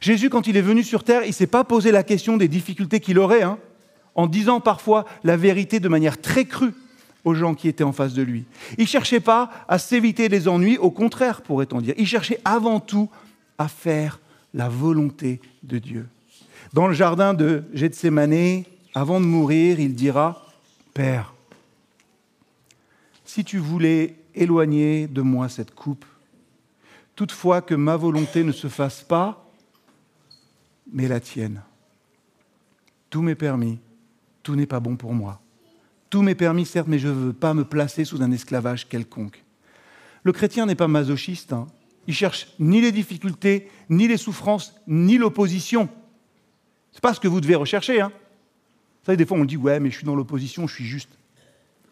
Jésus, 0.00 0.30
quand 0.30 0.46
il 0.46 0.56
est 0.56 0.62
venu 0.62 0.84
sur 0.84 1.02
terre, 1.02 1.24
il 1.24 1.28
ne 1.28 1.32
s'est 1.32 1.48
pas 1.48 1.64
posé 1.64 1.90
la 1.90 2.04
question 2.04 2.36
des 2.36 2.46
difficultés 2.46 3.00
qu'il 3.00 3.18
aurait, 3.18 3.42
hein, 3.42 3.58
en 4.14 4.28
disant 4.28 4.60
parfois 4.60 5.04
la 5.24 5.36
vérité 5.36 5.80
de 5.80 5.88
manière 5.88 6.20
très 6.20 6.44
crue 6.44 6.74
aux 7.24 7.34
gens 7.34 7.54
qui 7.54 7.66
étaient 7.66 7.82
en 7.82 7.90
face 7.90 8.14
de 8.14 8.22
lui. 8.22 8.44
Il 8.78 8.84
ne 8.84 8.88
cherchait 8.88 9.18
pas 9.18 9.50
à 9.66 9.80
s'éviter 9.80 10.28
les 10.28 10.46
ennuis, 10.46 10.78
au 10.78 10.92
contraire, 10.92 11.42
pourrait-on 11.42 11.80
dire. 11.80 11.94
Il 11.98 12.06
cherchait 12.06 12.38
avant 12.44 12.78
tout 12.78 13.10
à 13.58 13.66
faire 13.66 14.20
la 14.56 14.70
volonté 14.70 15.40
de 15.62 15.78
Dieu. 15.78 16.08
Dans 16.72 16.88
le 16.88 16.94
jardin 16.94 17.34
de 17.34 17.62
Gethsemane, 17.74 18.64
avant 18.94 19.20
de 19.20 19.26
mourir, 19.26 19.78
il 19.78 19.94
dira 19.94 20.46
Père, 20.94 21.34
si 23.26 23.44
tu 23.44 23.58
voulais 23.58 24.16
éloigner 24.34 25.08
de 25.08 25.20
moi 25.20 25.50
cette 25.50 25.74
coupe, 25.74 26.06
toutefois 27.14 27.60
que 27.60 27.74
ma 27.74 27.96
volonté 27.96 28.42
ne 28.44 28.52
se 28.52 28.68
fasse 28.68 29.02
pas, 29.02 29.46
mais 30.90 31.06
la 31.06 31.20
tienne. 31.20 31.62
Tout 33.10 33.20
m'est 33.20 33.34
permis, 33.34 33.78
tout 34.42 34.56
n'est 34.56 34.66
pas 34.66 34.80
bon 34.80 34.96
pour 34.96 35.12
moi. 35.12 35.40
Tout 36.08 36.22
m'est 36.22 36.34
permis, 36.34 36.64
certes, 36.64 36.88
mais 36.88 36.98
je 36.98 37.08
ne 37.08 37.12
veux 37.12 37.32
pas 37.34 37.52
me 37.52 37.64
placer 37.64 38.06
sous 38.06 38.22
un 38.22 38.32
esclavage 38.32 38.88
quelconque. 38.88 39.44
Le 40.22 40.32
chrétien 40.32 40.64
n'est 40.64 40.74
pas 40.74 40.88
masochiste. 40.88 41.52
Hein. 41.52 41.66
Il 42.06 42.14
cherche 42.14 42.48
ni 42.58 42.80
les 42.80 42.92
difficultés, 42.92 43.68
ni 43.88 44.08
les 44.08 44.16
souffrances, 44.16 44.74
ni 44.86 45.18
l'opposition. 45.18 45.88
Ce 46.92 46.98
n'est 46.98 47.00
pas 47.00 47.14
ce 47.14 47.20
que 47.20 47.28
vous 47.28 47.40
devez 47.40 47.54
rechercher. 47.54 48.00
Hein. 48.00 48.10
Vous 48.10 49.06
savez, 49.06 49.16
des 49.16 49.26
fois, 49.26 49.38
on 49.38 49.44
dit 49.44 49.56
Ouais, 49.56 49.80
mais 49.80 49.90
je 49.90 49.96
suis 49.96 50.06
dans 50.06 50.16
l'opposition, 50.16 50.66
je 50.66 50.74
suis 50.74 50.84
juste. 50.84 51.10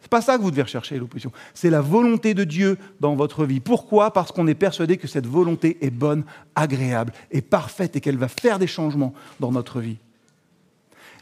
Ce 0.00 0.06
n'est 0.06 0.10
pas 0.10 0.20
ça 0.20 0.36
que 0.36 0.42
vous 0.42 0.50
devez 0.50 0.62
rechercher, 0.62 0.98
l'opposition. 0.98 1.32
C'est 1.54 1.70
la 1.70 1.80
volonté 1.80 2.34
de 2.34 2.44
Dieu 2.44 2.76
dans 3.00 3.14
votre 3.14 3.44
vie. 3.44 3.60
Pourquoi? 3.60 4.12
Parce 4.12 4.32
qu'on 4.32 4.46
est 4.46 4.54
persuadé 4.54 4.98
que 4.98 5.08
cette 5.08 5.26
volonté 5.26 5.78
est 5.80 5.90
bonne, 5.90 6.24
agréable 6.54 7.12
et 7.30 7.40
parfaite 7.40 7.96
et 7.96 8.00
qu'elle 8.00 8.18
va 8.18 8.28
faire 8.28 8.58
des 8.58 8.66
changements 8.66 9.14
dans 9.40 9.50
notre 9.50 9.80
vie. 9.80 9.96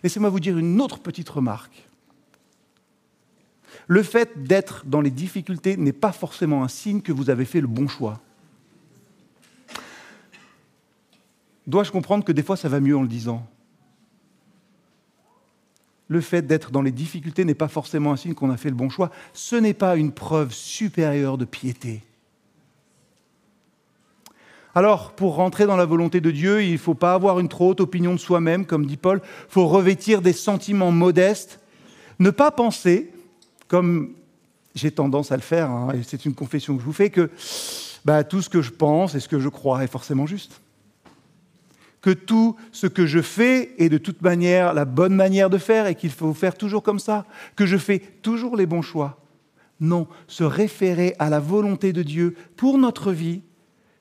Laissez-moi 0.02 0.30
vous 0.30 0.40
dire 0.40 0.58
une 0.58 0.80
autre 0.80 0.98
petite 0.98 1.28
remarque. 1.28 1.84
Le 3.86 4.02
fait 4.02 4.42
d'être 4.42 4.84
dans 4.86 5.00
les 5.00 5.10
difficultés 5.10 5.76
n'est 5.76 5.92
pas 5.92 6.12
forcément 6.12 6.64
un 6.64 6.68
signe 6.68 7.02
que 7.02 7.12
vous 7.12 7.30
avez 7.30 7.44
fait 7.44 7.60
le 7.60 7.66
bon 7.66 7.88
choix. 7.88 8.20
Dois-je 11.66 11.92
comprendre 11.92 12.24
que 12.24 12.32
des 12.32 12.42
fois 12.42 12.56
ça 12.56 12.68
va 12.68 12.80
mieux 12.80 12.96
en 12.96 13.02
le 13.02 13.08
disant? 13.08 13.46
Le 16.08 16.20
fait 16.20 16.42
d'être 16.42 16.70
dans 16.70 16.82
les 16.82 16.90
difficultés 16.90 17.44
n'est 17.44 17.54
pas 17.54 17.68
forcément 17.68 18.12
un 18.12 18.16
signe 18.16 18.34
qu'on 18.34 18.50
a 18.50 18.56
fait 18.56 18.68
le 18.68 18.74
bon 18.74 18.90
choix. 18.90 19.10
Ce 19.32 19.56
n'est 19.56 19.74
pas 19.74 19.96
une 19.96 20.12
preuve 20.12 20.52
supérieure 20.52 21.38
de 21.38 21.44
piété. 21.44 22.02
Alors, 24.74 25.12
pour 25.12 25.34
rentrer 25.34 25.66
dans 25.66 25.76
la 25.76 25.84
volonté 25.84 26.20
de 26.20 26.30
Dieu, 26.30 26.62
il 26.62 26.72
ne 26.72 26.78
faut 26.78 26.94
pas 26.94 27.12
avoir 27.12 27.38
une 27.40 27.48
trop 27.48 27.70
haute 27.70 27.80
opinion 27.80 28.14
de 28.14 28.18
soi-même, 28.18 28.64
comme 28.64 28.86
dit 28.86 28.96
Paul, 28.96 29.20
il 29.22 29.52
faut 29.52 29.68
revêtir 29.68 30.22
des 30.22 30.32
sentiments 30.32 30.90
modestes, 30.90 31.60
ne 32.18 32.30
pas 32.30 32.50
penser 32.50 33.12
comme 33.68 34.14
j'ai 34.74 34.90
tendance 34.90 35.30
à 35.32 35.36
le 35.36 35.42
faire, 35.42 35.70
hein, 35.70 35.92
et 35.94 36.02
c'est 36.02 36.24
une 36.24 36.34
confession 36.34 36.74
que 36.74 36.80
je 36.80 36.86
vous 36.86 36.92
fais, 36.92 37.10
que 37.10 37.30
bah, 38.04 38.24
tout 38.24 38.40
ce 38.40 38.48
que 38.48 38.62
je 38.62 38.70
pense 38.70 39.14
et 39.14 39.20
ce 39.20 39.28
que 39.28 39.38
je 39.38 39.48
crois 39.48 39.84
est 39.84 39.88
forcément 39.88 40.26
juste. 40.26 40.60
Que 42.02 42.10
tout 42.10 42.56
ce 42.72 42.86
que 42.86 43.06
je 43.06 43.22
fais 43.22 43.74
est 43.78 43.88
de 43.88 43.96
toute 43.96 44.20
manière 44.20 44.74
la 44.74 44.84
bonne 44.84 45.14
manière 45.14 45.48
de 45.48 45.58
faire 45.58 45.86
et 45.86 45.94
qu'il 45.94 46.10
faut 46.10 46.34
faire 46.34 46.56
toujours 46.56 46.82
comme 46.82 46.98
ça. 46.98 47.24
Que 47.56 47.64
je 47.64 47.78
fais 47.78 47.98
toujours 47.98 48.56
les 48.56 48.66
bons 48.66 48.82
choix. 48.82 49.18
Non, 49.80 50.06
se 50.26 50.44
référer 50.44 51.14
à 51.18 51.30
la 51.30 51.40
volonté 51.40 51.92
de 51.92 52.02
Dieu 52.02 52.36
pour 52.56 52.76
notre 52.76 53.12
vie, 53.12 53.42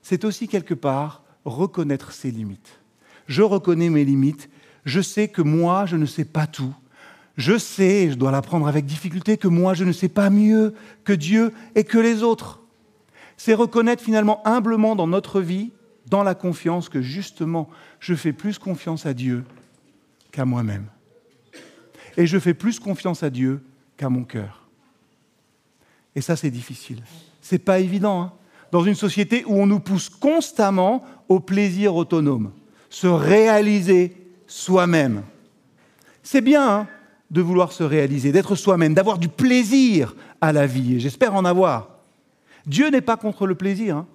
c'est 0.02 0.26
aussi 0.26 0.48
quelque 0.48 0.74
part 0.74 1.24
reconnaître 1.46 2.12
ses 2.12 2.32
limites. 2.32 2.80
Je 3.28 3.42
reconnais 3.42 3.90
mes 3.90 4.04
limites, 4.04 4.50
je 4.86 5.02
sais 5.02 5.28
que 5.28 5.42
moi, 5.42 5.86
je 5.86 5.96
ne 5.96 6.06
sais 6.06 6.26
pas 6.26 6.48
tout, 6.48 6.74
je 7.38 7.58
sais, 7.58 8.10
je 8.12 8.16
dois 8.16 8.32
l'apprendre 8.32 8.68
avec 8.68 8.86
difficulté, 8.86 9.38
que 9.38 9.48
moi 9.48 9.74
je 9.74 9.84
ne 9.84 9.92
sais 9.92 10.10
pas 10.10 10.30
mieux 10.30 10.74
que 11.04 11.14
Dieu 11.14 11.54
et 11.76 11.84
que 11.84 11.98
les 11.98 12.24
autres. 12.24 12.62
C'est 13.38 13.54
reconnaître 13.54 14.04
finalement 14.04 14.46
humblement 14.46 14.96
dans 14.96 15.08
notre 15.08 15.42
vie, 15.42 15.72
dans 16.12 16.22
la 16.22 16.36
confiance, 16.36 16.90
que 16.90 17.02
justement 17.02 17.70
je 18.00 18.14
fais 18.14 18.34
plus 18.34 18.60
confiance 18.60 19.08
à 19.08 19.16
Dieu 19.16 19.44
qu'à 20.32 20.46
moi-même. 20.46 20.86
Et 22.18 22.28
je 22.28 22.38
fais 22.38 22.54
plus 22.54 22.80
confiance 22.80 23.24
à 23.24 23.32
Dieu 23.32 23.64
qu'à 23.98 24.10
mon 24.10 24.24
cœur. 24.24 24.68
Et 26.16 26.22
ça 26.22 26.36
c'est 26.36 26.52
difficile. 26.52 27.02
C'est 27.42 27.58
pas 27.58 27.80
évident. 27.80 28.22
Hein. 28.22 28.34
dans 28.72 28.84
une 28.84 28.96
société 28.96 29.44
où 29.46 29.56
on 29.56 29.66
nous 29.66 29.80
pousse 29.80 30.10
constamment 30.10 31.04
au 31.28 31.40
plaisir 31.40 31.96
autonome, 31.96 32.52
se 32.90 33.08
réaliser 33.08 34.16
soi-même. 34.48 35.24
C'est 36.24 36.42
bien, 36.42 36.70
hein 36.70 36.88
de 37.32 37.42
vouloir 37.42 37.72
se 37.72 37.84
réaliser, 37.84 38.34
d'être 38.34 38.56
soi-même, 38.56 38.94
d'avoir 38.94 39.18
du 39.18 39.30
plaisir 39.30 40.16
à 40.42 40.52
la 40.52 40.68
vie. 40.68 40.96
Et 40.96 41.00
j'espère 41.00 41.34
en 41.34 41.46
avoir. 41.46 41.88
Dieu 42.66 42.90
n'est 42.90 43.02
pas 43.02 43.16
contre 43.16 43.48
le 43.48 43.56
plaisir. 43.56 43.98
Hein. 43.98 44.08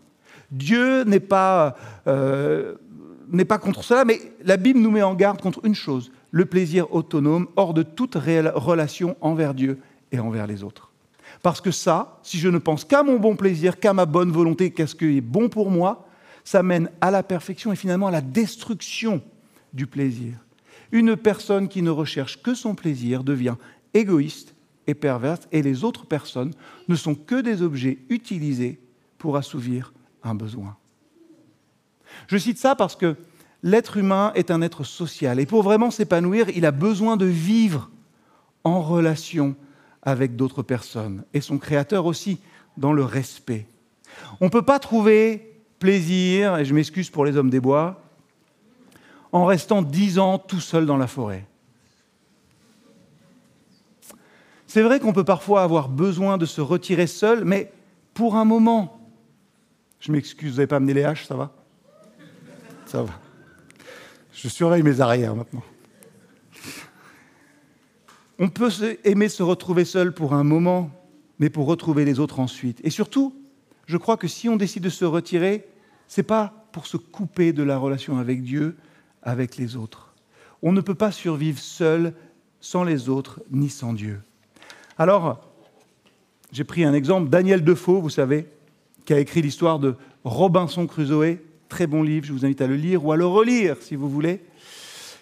Dieu 0.51 1.05
n'est 1.05 1.21
pas, 1.21 1.77
euh, 2.07 2.75
pas 3.49 3.59
contre 3.59 3.85
cela, 3.85 4.05
mais 4.05 4.21
la 4.45 4.57
Bible 4.57 4.81
nous 4.81 4.91
met 4.91 5.03
en 5.03 5.15
garde 5.15 5.41
contre 5.41 5.61
une 5.65 5.75
chose, 5.75 6.13
le 6.31 6.45
plaisir 6.45 6.93
autonome, 6.95 7.49
hors 7.57 7.75
de 7.75 7.83
toute 7.83 8.15
réelle 8.15 8.53
relation 8.55 9.17
envers 9.21 9.55
Dieu 9.55 9.79
et 10.13 10.19
envers 10.19 10.47
les 10.47 10.63
autres. 10.63 10.91
Parce 11.43 11.61
que 11.61 11.71
ça, 11.71 12.19
si 12.23 12.39
je 12.39 12.49
ne 12.49 12.59
pense 12.59 12.85
qu'à 12.85 13.03
mon 13.03 13.19
bon 13.19 13.37
plaisir, 13.37 13.79
qu'à 13.79 13.93
ma 13.93 14.07
bonne 14.07 14.31
volonté, 14.31 14.71
qu'à 14.71 14.87
ce 14.87 14.95
qui 14.95 15.19
est 15.19 15.21
bon 15.21 15.49
pour 15.49 15.71
moi, 15.71 16.07
ça 16.45 16.63
mène 16.63 16.91
à 17.01 17.11
la 17.11 17.23
perfection 17.23 17.73
et 17.73 17.77
finalement 17.77 18.07
à 18.07 18.13
la 18.13 18.21
destruction 18.21 19.21
du 19.73 19.87
plaisir. 19.87 20.35
Une 20.93 21.17
personne 21.17 21.69
qui 21.69 21.83
ne 21.83 21.91
recherche 21.91 22.43
que 22.43 22.55
son 22.55 22.75
plaisir 22.75 23.25
devient 23.25 23.57
égoïste 23.95 24.55
et 24.87 24.95
perverse, 24.95 25.49
et 25.51 25.63
les 25.63 25.83
autres 25.83 26.07
personnes 26.07 26.53
ne 26.89 26.95
sont 26.95 27.17
que 27.17 27.41
des 27.41 27.63
objets 27.63 27.99
utilisés 28.09 28.79
pour 29.19 29.37
assouvir 29.37 29.93
un 30.27 30.35
besoin. 30.35 30.77
Je 32.29 32.39
cite 32.39 32.59
ça 32.59 32.75
parce 32.75 32.97
que 32.97 33.17
l'être 33.63 33.97
humain 33.97 34.33
est 34.35 34.51
un 34.51 34.63
être 34.63 34.85
social, 34.85 35.41
et 35.41 35.47
pour 35.47 35.63
vraiment 35.63 35.91
s'épanouir, 35.91 36.49
il 36.51 36.67
a 36.67 36.71
besoin 36.71 37.17
de 37.17 37.27
vivre 37.27 37.91
en 38.65 38.81
relation 38.81 39.57
avec 40.03 40.37
d'autres 40.37 40.63
personnes, 40.63 41.25
et 41.35 41.41
son 41.41 41.59
créateur 41.59 42.07
aussi, 42.07 42.39
dans 42.77 42.93
le 42.93 43.05
respect. 43.05 43.67
On 44.41 44.47
ne 44.47 44.51
peut 44.51 44.63
pas 44.63 44.79
trouver 44.79 45.63
plaisir, 45.79 46.59
et 46.59 46.65
je 46.65 46.75
m'excuse 46.75 47.11
pour 47.11 47.25
les 47.25 47.37
hommes 47.37 47.51
des 47.51 47.61
bois, 47.61 48.03
en 49.33 49.45
restant 49.45 49.83
dix 49.83 50.19
ans 50.19 50.39
tout 50.39 50.61
seul 50.61 50.87
dans 50.87 50.97
la 50.97 51.07
forêt. 51.07 51.47
C'est 54.67 54.83
vrai 54.83 55.01
qu'on 55.01 55.13
peut 55.13 55.25
parfois 55.25 55.63
avoir 55.63 55.89
besoin 55.89 56.39
de 56.39 56.47
se 56.47 56.61
retirer 56.61 57.07
seul, 57.07 57.45
mais 57.45 57.73
pour 58.15 58.37
un 58.37 58.45
moment. 58.45 58.96
Je 60.07 60.13
m'excuse, 60.13 60.53
vous 60.53 60.57
n'avez 60.59 60.69
pas 60.69 60.77
amené 60.77 60.95
les 60.95 61.03
haches, 61.03 61.27
ça 61.27 61.35
va? 61.35 61.53
Ça 62.87 63.03
va. 63.03 63.19
Je 64.33 64.47
surveille 64.47 64.85
mes 64.85 65.01
arrières 65.01 65.35
maintenant. 65.35 65.65
On 68.39 68.49
peut 68.49 68.71
aimer 69.03 69.29
se 69.29 69.43
retrouver 69.43 69.85
seul 69.85 70.15
pour 70.15 70.33
un 70.33 70.45
moment, 70.45 70.93
mais 71.41 71.51
pour 71.51 71.67
retrouver 71.67 72.05
les 72.05 72.21
autres 72.21 72.39
ensuite. 72.39 72.81
Et 72.85 72.91
surtout, 72.91 73.35
je 73.87 73.97
crois 73.97 74.17
que 74.17 74.29
si 74.29 74.49
on 74.49 74.55
décide 74.55 74.85
de 74.85 74.91
se 74.91 75.05
retirer, 75.05 75.67
ce 76.07 76.21
n'est 76.21 76.25
pas 76.25 76.69
pour 76.71 76.87
se 76.87 76.97
couper 76.97 77.53
de 77.53 77.65
la 77.65 77.77
relation 77.77 78.17
avec 78.19 78.45
Dieu, 78.45 78.77
avec 79.25 79.57
les 79.57 79.75
autres. 79.75 80.15
On 80.63 80.71
ne 80.71 80.83
peut 80.83 80.95
pas 80.95 81.11
survivre 81.11 81.59
seul 81.59 82.15
sans 82.61 82.85
les 82.85 83.09
autres 83.09 83.43
ni 83.51 83.69
sans 83.69 83.93
Dieu. 83.93 84.21
Alors, 84.99 85.51
j'ai 86.53 86.63
pris 86.63 86.85
un 86.85 86.95
exemple, 86.95 87.29
Daniel 87.29 87.65
Defoe, 87.65 88.01
vous 88.01 88.09
savez, 88.09 88.47
qui 89.07 89.15
a 89.15 89.21
écrit 89.21 89.41
l'histoire 89.41 89.79
de 89.79 89.95
Robinson 90.25 90.87
Crusoe, 90.87 91.39
très 91.69 91.87
bon 91.87 92.03
livre, 92.03 92.27
je 92.27 92.33
vous 92.33 92.45
invite 92.45 92.61
à 92.61 92.67
le 92.67 92.77
lire 92.77 93.05
ou 93.05 93.13
à 93.13 93.17
le 93.17 93.25
relire 93.25 93.77
si 93.81 93.95
vous 93.95 94.11
voulez. 94.11 94.43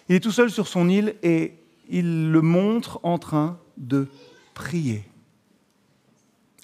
Il 0.09 0.15
est 0.15 0.19
tout 0.19 0.31
seul 0.31 0.49
sur 0.49 0.67
son 0.67 0.89
île 0.89 1.15
et 1.23 1.53
il 1.87 2.31
le 2.31 2.41
montre 2.41 2.99
en 3.03 3.19
train 3.19 3.59
de 3.77 4.07
prier. 4.55 5.03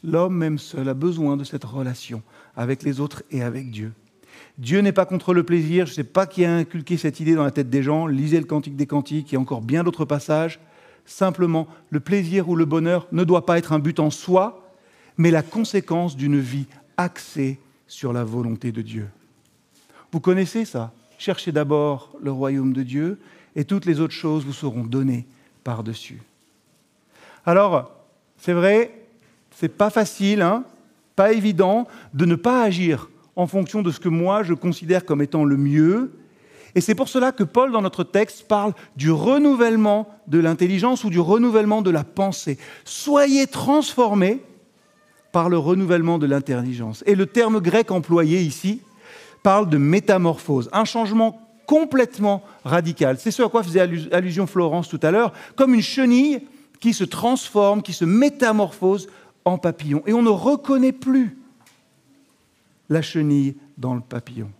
L'homme, 0.03 0.35
même 0.35 0.57
seul, 0.57 0.89
a 0.89 0.95
besoin 0.95 1.37
de 1.37 1.43
cette 1.43 1.63
relation 1.63 2.23
avec 2.55 2.81
les 2.81 2.99
autres 2.99 3.21
et 3.29 3.43
avec 3.43 3.69
Dieu. 3.69 3.93
Dieu 4.57 4.79
n'est 4.79 4.91
pas 4.91 5.05
contre 5.05 5.35
le 5.35 5.43
plaisir. 5.43 5.85
Je 5.85 5.91
ne 5.91 5.95
sais 5.95 6.03
pas 6.03 6.25
qui 6.25 6.43
a 6.43 6.55
inculqué 6.55 6.97
cette 6.97 7.19
idée 7.19 7.35
dans 7.35 7.43
la 7.43 7.51
tête 7.51 7.69
des 7.69 7.83
gens. 7.83 8.07
Lisez 8.07 8.39
le 8.39 8.45
Cantique 8.45 8.75
des 8.75 8.87
Cantiques, 8.87 9.33
a 9.33 9.39
encore 9.39 9.61
bien 9.61 9.83
d'autres 9.83 10.05
passages. 10.05 10.59
Simplement, 11.05 11.67
le 11.91 11.99
plaisir 11.99 12.49
ou 12.49 12.55
le 12.55 12.65
bonheur 12.65 13.07
ne 13.11 13.23
doit 13.23 13.45
pas 13.45 13.59
être 13.59 13.73
un 13.73 13.79
but 13.79 13.99
en 13.99 14.09
soi, 14.09 14.75
mais 15.17 15.29
la 15.29 15.43
conséquence 15.43 16.15
d'une 16.15 16.39
vie 16.39 16.65
axée 16.97 17.59
sur 17.87 18.13
la 18.13 18.23
volonté 18.23 18.71
de 18.71 18.81
Dieu. 18.81 19.07
Vous 20.11 20.19
connaissez 20.19 20.65
ça 20.65 20.91
Cherchez 21.17 21.51
d'abord 21.51 22.09
le 22.19 22.31
royaume 22.31 22.73
de 22.73 22.81
Dieu 22.81 23.19
et 23.55 23.63
toutes 23.63 23.85
les 23.85 23.99
autres 23.99 24.13
choses 24.13 24.43
vous 24.43 24.53
seront 24.53 24.83
données 24.83 25.27
par-dessus. 25.63 26.21
Alors, 27.45 27.91
c'est 28.37 28.53
vrai, 28.53 28.91
c'est 29.51 29.69
pas 29.69 29.91
facile, 29.91 30.41
hein, 30.41 30.63
pas 31.15 31.31
évident 31.31 31.87
de 32.13 32.25
ne 32.25 32.35
pas 32.35 32.63
agir 32.63 33.09
en 33.35 33.45
fonction 33.45 33.81
de 33.81 33.91
ce 33.91 33.99
que 33.99 34.09
moi 34.09 34.43
je 34.43 34.53
considère 34.53 35.05
comme 35.05 35.21
étant 35.21 35.43
le 35.43 35.57
mieux. 35.57 36.11
Et 36.73 36.81
c'est 36.81 36.95
pour 36.95 37.09
cela 37.09 37.31
que 37.31 37.43
Paul, 37.43 37.71
dans 37.71 37.81
notre 37.81 38.03
texte, 38.03 38.47
parle 38.47 38.73
du 38.95 39.11
renouvellement 39.11 40.07
de 40.27 40.39
l'intelligence 40.39 41.03
ou 41.03 41.09
du 41.09 41.19
renouvellement 41.19 41.81
de 41.81 41.91
la 41.91 42.03
pensée. 42.03 42.57
Soyez 42.85 43.45
transformés 43.45 44.41
par 45.31 45.49
le 45.49 45.57
renouvellement 45.57 46.17
de 46.17 46.25
l'intelligence. 46.25 47.03
Et 47.05 47.15
le 47.15 47.25
terme 47.25 47.59
grec 47.59 47.91
employé 47.91 48.41
ici 48.41 48.81
parle 49.43 49.69
de 49.69 49.77
métamorphose, 49.77 50.69
un 50.71 50.85
changement 50.85 51.39
complètement 51.65 52.43
radical. 52.63 53.17
C'est 53.17 53.31
ce 53.31 53.43
à 53.43 53.49
quoi 53.49 53.63
faisait 53.63 53.79
allusion 54.11 54.45
Florence 54.45 54.89
tout 54.89 54.99
à 55.01 55.11
l'heure, 55.11 55.33
comme 55.55 55.73
une 55.73 55.81
chenille 55.81 56.41
qui 56.79 56.93
se 56.93 57.03
transforme, 57.03 57.81
qui 57.81 57.93
se 57.93 58.05
métamorphose 58.05 59.07
en 59.45 59.57
papillon. 59.57 60.03
Et 60.05 60.13
on 60.13 60.21
ne 60.21 60.29
reconnaît 60.29 60.91
plus 60.91 61.37
la 62.89 63.01
chenille 63.01 63.55
dans 63.77 63.95
le 63.95 64.01
papillon. 64.01 64.51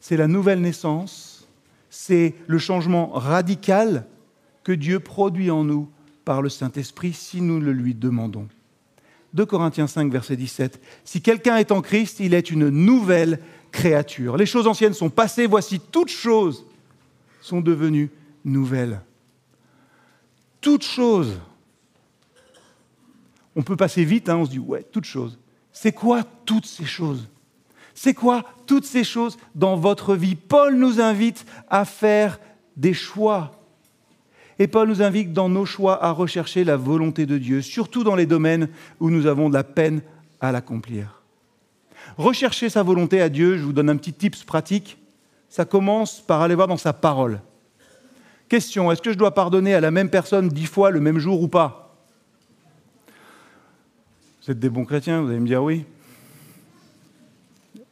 C'est 0.00 0.16
la 0.16 0.26
nouvelle 0.26 0.62
naissance, 0.62 1.46
c'est 1.90 2.34
le 2.46 2.58
changement 2.58 3.10
radical 3.10 4.06
que 4.64 4.72
Dieu 4.72 5.00
produit 5.00 5.50
en 5.50 5.64
nous 5.64 5.88
par 6.24 6.40
le 6.40 6.48
Saint-Esprit 6.48 7.12
si 7.12 7.42
nous 7.42 7.60
le 7.60 7.72
lui 7.72 7.94
demandons. 7.94 8.48
2 9.34 9.46
Corinthiens 9.46 9.86
5, 9.86 10.10
verset 10.10 10.36
17. 10.36 10.80
Si 11.04 11.22
quelqu'un 11.22 11.56
est 11.56 11.72
en 11.72 11.82
Christ, 11.82 12.20
il 12.20 12.34
est 12.34 12.50
une 12.50 12.68
nouvelle 12.68 13.40
créature. 13.70 14.36
Les 14.36 14.46
choses 14.46 14.66
anciennes 14.66 14.94
sont 14.94 15.10
passées, 15.10 15.46
voici 15.46 15.80
toutes 15.80 16.10
choses 16.10 16.64
sont 17.40 17.60
devenues 17.60 18.10
nouvelles. 18.44 19.00
Toutes 20.60 20.84
choses. 20.84 21.38
On 23.56 23.62
peut 23.62 23.76
passer 23.76 24.04
vite, 24.04 24.28
hein, 24.28 24.36
on 24.36 24.44
se 24.44 24.50
dit, 24.50 24.58
ouais, 24.58 24.84
toutes 24.90 25.04
choses. 25.04 25.38
C'est 25.72 25.92
quoi 25.92 26.24
toutes 26.44 26.66
ces 26.66 26.84
choses? 26.84 27.28
C'est 27.94 28.14
quoi 28.14 28.44
toutes 28.66 28.84
ces 28.86 29.04
choses 29.04 29.36
dans 29.54 29.76
votre 29.76 30.14
vie? 30.14 30.34
Paul 30.34 30.76
nous 30.76 31.00
invite 31.00 31.44
à 31.68 31.84
faire 31.84 32.40
des 32.76 32.94
choix. 32.94 33.59
Et 34.60 34.66
Paul 34.66 34.88
nous 34.88 35.00
invite 35.00 35.32
dans 35.32 35.48
nos 35.48 35.64
choix 35.64 36.04
à 36.04 36.10
rechercher 36.10 36.64
la 36.64 36.76
volonté 36.76 37.24
de 37.24 37.38
Dieu, 37.38 37.62
surtout 37.62 38.04
dans 38.04 38.14
les 38.14 38.26
domaines 38.26 38.68
où 39.00 39.08
nous 39.08 39.24
avons 39.24 39.48
de 39.48 39.54
la 39.54 39.64
peine 39.64 40.02
à 40.38 40.52
l'accomplir. 40.52 41.22
Rechercher 42.18 42.68
sa 42.68 42.82
volonté 42.82 43.22
à 43.22 43.30
Dieu, 43.30 43.56
je 43.56 43.62
vous 43.62 43.72
donne 43.72 43.88
un 43.88 43.96
petit 43.96 44.12
tips 44.12 44.44
pratique, 44.44 44.98
ça 45.48 45.64
commence 45.64 46.20
par 46.20 46.42
aller 46.42 46.54
voir 46.54 46.68
dans 46.68 46.76
sa 46.76 46.92
parole. 46.92 47.40
Question, 48.50 48.92
est-ce 48.92 49.00
que 49.00 49.12
je 49.12 49.18
dois 49.18 49.32
pardonner 49.32 49.72
à 49.74 49.80
la 49.80 49.90
même 49.90 50.10
personne 50.10 50.50
dix 50.50 50.66
fois 50.66 50.90
le 50.90 51.00
même 51.00 51.18
jour 51.18 51.40
ou 51.40 51.48
pas? 51.48 51.96
Vous 54.42 54.50
êtes 54.50 54.58
des 54.58 54.68
bons 54.68 54.84
chrétiens, 54.84 55.22
vous 55.22 55.30
allez 55.30 55.40
me 55.40 55.46
dire 55.46 55.62
oui 55.62 55.86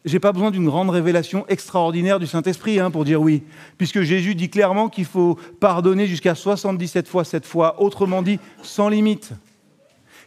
j'ai 0.09 0.19
pas 0.19 0.33
besoin 0.33 0.51
d'une 0.51 0.67
grande 0.67 0.91
révélation 0.91 1.47
extraordinaire 1.49 2.19
du 2.19 2.27
Saint-Esprit 2.27 2.81
hein, 2.81 2.91
pour 2.91 3.05
dire 3.05 3.21
oui, 3.21 3.43
puisque 3.77 4.03
Jésus 4.03 4.35
dit 4.35 4.51
clairement 4.51 4.89
qu'il 4.89 5.05
faut 5.05 5.39
pardonner 5.61 6.07
jusqu'à 6.07 6.35
77 6.35 7.07
fois 7.07 7.25
cette 7.25 7.47
fois, 7.47 7.81
autrement 7.81 8.23
dit, 8.23 8.41
sans 8.63 8.89
limite. 8.89 9.33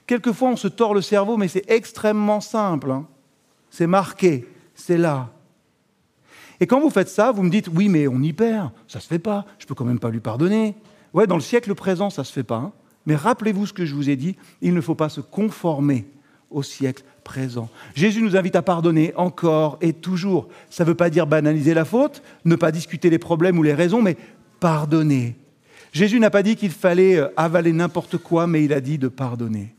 Quelquefois, 0.07 0.49
on 0.49 0.55
se 0.55 0.67
tord 0.67 0.93
le 0.93 1.01
cerveau, 1.01 1.37
mais 1.37 1.47
c'est 1.47 1.69
extrêmement 1.69 2.41
simple. 2.41 2.91
Hein. 2.91 3.05
C'est 3.69 3.87
marqué, 3.87 4.47
c'est 4.75 4.97
là. 4.97 5.29
Et 6.59 6.67
quand 6.67 6.79
vous 6.79 6.89
faites 6.89 7.09
ça, 7.09 7.31
vous 7.31 7.43
me 7.43 7.49
dites, 7.49 7.69
oui, 7.73 7.89
mais 7.89 8.07
on 8.07 8.21
y 8.21 8.33
perd, 8.33 8.71
ça 8.87 8.99
se 8.99 9.07
fait 9.07 9.19
pas, 9.19 9.45
je 9.57 9.65
peux 9.65 9.73
quand 9.73 9.85
même 9.85 9.99
pas 9.99 10.09
lui 10.09 10.19
pardonner. 10.19 10.75
Ouais, 11.13 11.27
dans 11.27 11.35
le 11.35 11.41
siècle 11.41 11.73
présent, 11.75 12.09
ça 12.09 12.23
se 12.23 12.31
fait 12.31 12.43
pas. 12.43 12.57
Hein. 12.57 12.71
Mais 13.05 13.15
rappelez-vous 13.15 13.65
ce 13.65 13.73
que 13.73 13.85
je 13.85 13.95
vous 13.95 14.09
ai 14.09 14.15
dit, 14.15 14.35
il 14.61 14.73
ne 14.73 14.81
faut 14.81 14.95
pas 14.95 15.09
se 15.09 15.21
conformer 15.21 16.05
au 16.51 16.61
siècle 16.61 17.03
Jésus 17.95 18.21
nous 18.21 18.35
invite 18.35 18.55
à 18.55 18.61
pardonner 18.61 19.13
encore 19.15 19.77
et 19.81 19.93
toujours. 19.93 20.47
Ça 20.69 20.83
ne 20.83 20.89
veut 20.89 20.95
pas 20.95 21.09
dire 21.09 21.27
banaliser 21.27 21.73
la 21.73 21.85
faute, 21.85 22.21
ne 22.45 22.55
pas 22.55 22.71
discuter 22.71 23.09
les 23.09 23.19
problèmes 23.19 23.57
ou 23.57 23.63
les 23.63 23.73
raisons, 23.73 24.01
mais 24.01 24.17
pardonner. 24.59 25.35
Jésus 25.91 26.19
n'a 26.19 26.29
pas 26.29 26.43
dit 26.43 26.55
qu'il 26.55 26.71
fallait 26.71 27.17
euh, 27.17 27.27
avaler 27.35 27.73
n'importe 27.73 28.17
quoi, 28.17 28.47
mais 28.47 28.63
il 28.63 28.73
a 28.73 28.79
dit 28.79 28.97
de 28.97 29.07
pardonner. 29.07 29.75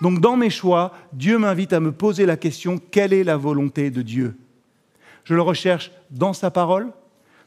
Donc 0.00 0.20
dans 0.20 0.36
mes 0.36 0.50
choix, 0.50 0.92
Dieu 1.12 1.38
m'invite 1.38 1.72
à 1.72 1.80
me 1.80 1.92
poser 1.92 2.26
la 2.26 2.36
question, 2.36 2.78
quelle 2.90 3.12
est 3.12 3.24
la 3.24 3.36
volonté 3.36 3.90
de 3.90 4.02
Dieu? 4.02 4.36
Je 5.24 5.34
le 5.34 5.42
recherche 5.42 5.90
dans 6.10 6.32
sa 6.32 6.50
parole, 6.50 6.88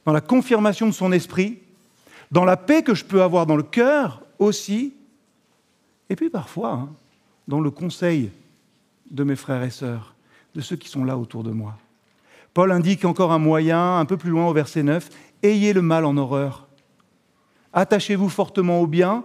dans 0.06 0.14
la 0.14 0.22
confirmation 0.22 0.88
de 0.88 0.92
son 0.92 1.12
esprit, 1.12 1.60
dans 2.32 2.46
la 2.46 2.58
paix 2.58 2.84
que 2.84 2.96
je 2.96 3.06
peux 3.06 3.22
avoir 3.22 3.46
dans 3.46 3.56
le 3.56 3.64
cœur 3.64 4.24
aussi, 4.38 4.94
et 6.10 6.16
puis 6.16 6.30
parfois 6.30 6.72
hein, 6.74 6.90
dans 7.48 7.60
le 7.60 7.72
conseil 7.72 8.32
de 9.12 9.24
mes 9.24 9.36
frères 9.36 9.64
et 9.64 9.70
sœurs, 9.70 10.16
de 10.56 10.62
ceux 10.62 10.76
qui 10.76 10.90
sont 10.90 11.04
là 11.04 11.18
autour 11.18 11.44
de 11.44 11.52
moi. 11.52 11.78
Paul 12.54 12.72
indique 12.72 13.06
encore 13.06 13.32
un 13.32 13.40
moyen, 13.40 14.00
un 14.00 14.06
peu 14.06 14.18
plus 14.18 14.32
loin 14.32 14.48
au 14.48 14.54
verset 14.54 14.84
9, 14.84 15.10
Ayez 15.42 15.72
le 15.72 15.82
mal 15.82 16.04
en 16.04 16.18
horreur. 16.18 16.68
Attachez-vous 17.72 18.30
fortement 18.30 18.82
au 18.82 18.88
bien. 18.88 19.24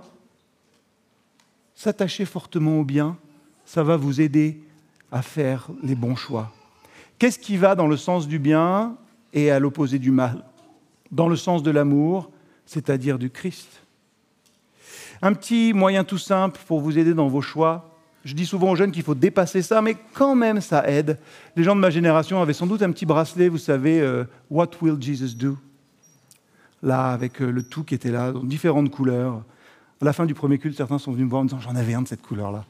S'attacher 1.74 2.24
fortement 2.24 2.78
au 2.78 2.84
bien, 2.84 3.16
ça 3.64 3.82
va 3.82 3.96
vous 3.96 4.20
aider 4.20 4.62
à 5.10 5.22
faire 5.22 5.68
les 5.82 5.96
bons 5.96 6.14
choix. 6.14 6.52
Qu'est-ce 7.18 7.38
qui 7.38 7.56
va 7.56 7.74
dans 7.74 7.88
le 7.88 7.96
sens 7.96 8.28
du 8.28 8.38
bien 8.38 8.96
et 9.32 9.50
à 9.50 9.58
l'opposé 9.58 9.98
du 9.98 10.12
mal? 10.12 10.44
Dans 11.10 11.28
le 11.28 11.36
sens 11.36 11.62
de 11.62 11.70
l'amour, 11.70 12.30
c'est-à-dire 12.66 13.18
du 13.18 13.30
Christ. 13.30 13.82
Un 15.20 15.32
petit 15.32 15.72
moyen 15.72 16.04
tout 16.04 16.18
simple 16.18 16.60
pour 16.66 16.80
vous 16.80 16.98
aider 16.98 17.14
dans 17.14 17.28
vos 17.28 17.40
choix, 17.40 17.93
je 18.24 18.34
dis 18.34 18.46
souvent 18.46 18.70
aux 18.70 18.76
jeunes 18.76 18.90
qu'il 18.90 19.02
faut 19.02 19.14
dépasser 19.14 19.60
ça, 19.60 19.82
mais 19.82 19.96
quand 20.14 20.34
même 20.34 20.60
ça 20.60 20.88
aide. 20.88 21.18
Les 21.56 21.62
gens 21.62 21.76
de 21.76 21.80
ma 21.80 21.90
génération 21.90 22.40
avaient 22.40 22.54
sans 22.54 22.66
doute 22.66 22.82
un 22.82 22.90
petit 22.90 23.04
bracelet, 23.04 23.48
vous 23.48 23.58
savez, 23.58 24.00
euh, 24.00 24.24
What 24.50 24.70
will 24.80 24.96
Jesus 25.00 25.36
do? 25.36 25.58
Là, 26.82 27.12
avec 27.12 27.42
euh, 27.42 27.50
le 27.50 27.62
tout 27.62 27.84
qui 27.84 27.94
était 27.94 28.10
là, 28.10 28.32
dans 28.32 28.42
différentes 28.42 28.90
couleurs. 28.90 29.42
À 30.00 30.04
la 30.04 30.12
fin 30.12 30.26
du 30.26 30.34
premier 30.34 30.58
culte, 30.58 30.76
certains 30.76 30.98
sont 30.98 31.12
venus 31.12 31.26
me 31.26 31.30
voir 31.30 31.40
en 31.40 31.44
me 31.44 31.48
disant 31.50 31.60
J'en 31.60 31.76
avais 31.76 31.94
un 31.94 32.02
de 32.02 32.08
cette 32.08 32.22
couleur-là. 32.22 32.64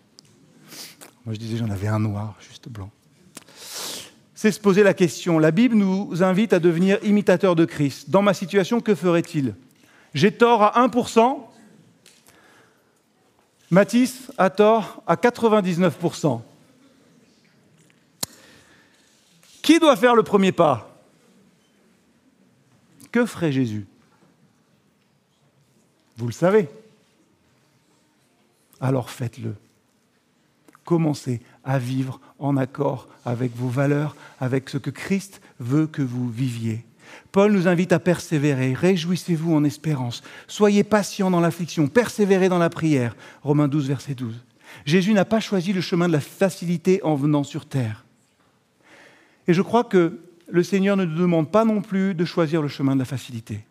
Moi, 1.24 1.34
je 1.34 1.38
disais 1.38 1.56
J'en 1.56 1.70
avais 1.70 1.88
un 1.88 2.00
noir, 2.00 2.36
juste 2.40 2.68
blanc. 2.68 2.90
C'est 4.34 4.50
se 4.50 4.60
poser 4.60 4.82
la 4.82 4.92
question. 4.92 5.38
La 5.38 5.52
Bible 5.52 5.76
nous 5.76 6.22
invite 6.22 6.52
à 6.52 6.58
devenir 6.58 6.98
imitateurs 7.04 7.54
de 7.54 7.64
Christ. 7.64 8.10
Dans 8.10 8.22
ma 8.22 8.34
situation, 8.34 8.80
que 8.80 8.94
ferait-il? 8.94 9.54
J'ai 10.14 10.32
tort 10.32 10.62
à 10.62 10.86
1%, 10.86 11.38
Matisse 13.70 14.30
a 14.38 14.50
tort 14.50 15.02
à 15.06 15.16
99%. 15.16 16.42
Qui 19.62 19.78
doit 19.78 19.96
faire 19.96 20.14
le 20.14 20.22
premier 20.22 20.52
pas? 20.52 20.94
Que 23.10 23.24
ferait 23.24 23.52
Jésus? 23.52 23.86
Vous 26.16 26.26
le 26.26 26.32
savez. 26.32 26.68
Alors 28.80 29.10
faites-le. 29.10 29.54
Commencez 30.84 31.40
à 31.64 31.78
vivre 31.78 32.20
en 32.38 32.56
accord 32.56 33.08
avec 33.24 33.56
vos 33.56 33.68
valeurs, 33.68 34.14
avec 34.38 34.68
ce 34.68 34.76
que 34.76 34.90
Christ 34.90 35.40
veut 35.58 35.86
que 35.86 36.02
vous 36.02 36.28
viviez. 36.28 36.84
Paul 37.32 37.52
nous 37.52 37.68
invite 37.68 37.92
à 37.92 37.98
persévérer. 37.98 38.74
Réjouissez-vous 38.74 39.54
en 39.54 39.64
espérance. 39.64 40.22
Soyez 40.46 40.84
patients 40.84 41.30
dans 41.30 41.40
l'affliction. 41.40 41.88
Persévérez 41.88 42.48
dans 42.48 42.58
la 42.58 42.70
prière. 42.70 43.16
Romains 43.42 43.68
12, 43.68 43.88
verset 43.88 44.14
12. 44.14 44.34
Jésus 44.84 45.12
n'a 45.12 45.24
pas 45.24 45.40
choisi 45.40 45.72
le 45.72 45.80
chemin 45.80 46.08
de 46.08 46.12
la 46.12 46.20
facilité 46.20 47.02
en 47.02 47.14
venant 47.14 47.44
sur 47.44 47.66
terre. 47.66 48.04
Et 49.46 49.54
je 49.54 49.62
crois 49.62 49.84
que 49.84 50.20
le 50.48 50.62
Seigneur 50.62 50.96
ne 50.96 51.04
nous 51.04 51.18
demande 51.18 51.50
pas 51.50 51.64
non 51.64 51.80
plus 51.80 52.14
de 52.14 52.24
choisir 52.24 52.62
le 52.62 52.68
chemin 52.68 52.94
de 52.94 53.00
la 53.00 53.04
facilité. 53.04 53.64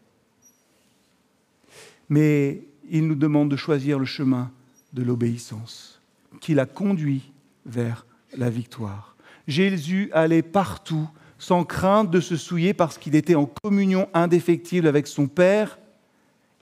Mais 2.09 2.61
il 2.89 3.07
nous 3.07 3.15
demande 3.15 3.49
de 3.49 3.55
choisir 3.55 3.99
le 3.99 4.05
chemin 4.05 4.51
de 4.93 5.03
l'obéissance, 5.03 6.01
qui 6.41 6.53
l'a 6.53 6.65
conduit 6.65 7.31
vers 7.65 8.05
la 8.37 8.49
victoire. 8.49 9.15
Jésus 9.47 10.09
allait 10.13 10.41
partout 10.41 11.09
sans 11.43 11.65
crainte 11.65 12.09
de 12.09 12.21
se 12.21 12.37
souiller 12.37 12.73
parce 12.73 12.97
qu'il 12.97 13.15
était 13.15 13.35
en 13.35 13.45
communion 13.45 14.07
indéfectible 14.13 14.87
avec 14.87 15.07
son 15.07 15.27
Père, 15.27 15.77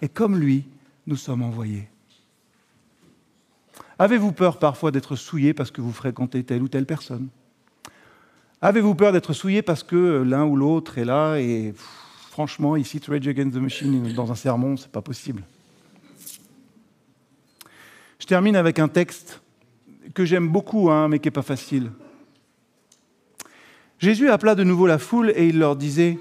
et 0.02 0.10
comme 0.10 0.39
lui, 0.39 0.65
nous 1.06 1.15
sommes 1.15 1.44
envoyés. 1.44 1.88
Avez-vous 4.00 4.32
peur 4.32 4.58
parfois 4.58 4.89
d'être 4.89 5.15
souillé 5.15 5.54
parce 5.54 5.70
que 5.70 5.82
vous 5.82 5.91
fréquentez 5.91 6.44
telle 6.44 6.63
ou 6.63 6.67
telle 6.67 6.88
personne? 6.88 7.28
Avez-vous 8.60 8.96
peur 8.96 9.12
d'être 9.12 9.34
souillé 9.34 9.62
parce 9.62 9.84
que 9.84 10.24
l'un 10.24 10.46
ou 10.46 10.56
l'autre 10.56 10.98
est 10.98 11.06
là 11.06 11.36
et 11.38 11.76
franchement, 12.32 12.76
ici, 12.76 13.00
Rage 13.08 13.28
Against 13.28 13.54
the 13.54 13.62
Machine 13.62 14.13
dans 14.15 14.32
un 14.32 14.36
sermon, 14.36 14.78
c'est 14.78 14.91
pas 14.91 15.04
possible. 15.04 15.44
Je 18.17 18.26
termine 18.26 18.56
avec 18.56 18.80
un 18.80 18.88
texte 18.88 19.41
que 20.15 20.26
j'aime 20.26 20.48
beaucoup, 20.48 20.89
hein, 20.89 21.08
mais 21.08 21.20
qui 21.20 21.28
n'est 21.28 21.32
pas 21.32 21.44
facile. 21.44 21.91
Jésus 24.02 24.32
appela 24.32 24.56
de 24.56 24.64
nouveau 24.64 24.88
la 24.88 24.98
foule 24.98 25.32
et 25.36 25.48
il 25.48 25.60
leur 25.60 25.76
disait, 25.76 26.18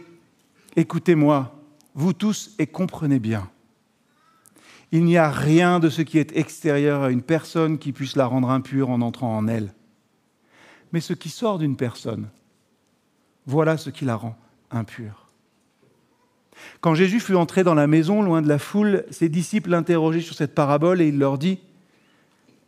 Écoutez-moi, 0.76 1.58
vous 1.94 2.12
tous, 2.12 2.54
et 2.58 2.66
comprenez 2.66 3.18
bien. 3.18 3.48
Il 4.92 5.02
n'y 5.06 5.16
a 5.16 5.30
rien 5.30 5.80
de 5.80 5.88
ce 5.88 6.02
qui 6.02 6.18
est 6.18 6.36
extérieur 6.36 7.02
à 7.02 7.10
une 7.10 7.22
personne 7.22 7.78
qui 7.78 7.92
puisse 7.92 8.16
la 8.16 8.26
rendre 8.26 8.50
impure 8.50 8.90
en 8.90 9.00
entrant 9.00 9.34
en 9.34 9.48
elle. 9.48 9.72
Mais 10.92 11.00
ce 11.00 11.14
qui 11.14 11.30
sort 11.30 11.58
d'une 11.58 11.76
personne, 11.76 12.28
voilà 13.46 13.78
ce 13.78 13.88
qui 13.88 14.04
la 14.04 14.16
rend 14.16 14.36
impure. 14.70 15.28
Quand 16.82 16.94
Jésus 16.94 17.18
fut 17.18 17.34
entré 17.34 17.64
dans 17.64 17.74
la 17.74 17.86
maison, 17.86 18.20
loin 18.20 18.42
de 18.42 18.48
la 18.48 18.58
foule, 18.58 19.06
ses 19.10 19.30
disciples 19.30 19.70
l'interrogeaient 19.70 20.20
sur 20.20 20.34
cette 20.34 20.54
parabole 20.54 21.00
et 21.00 21.08
il 21.08 21.18
leur 21.18 21.38
dit, 21.38 21.60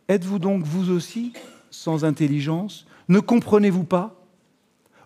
Êtes-vous 0.07 0.39
donc 0.39 0.63
vous 0.63 0.89
aussi 0.89 1.33
sans 1.69 2.03
intelligence? 2.03 2.87
Ne 3.09 3.19
comprenez-vous 3.19 3.83
pas? 3.83 4.22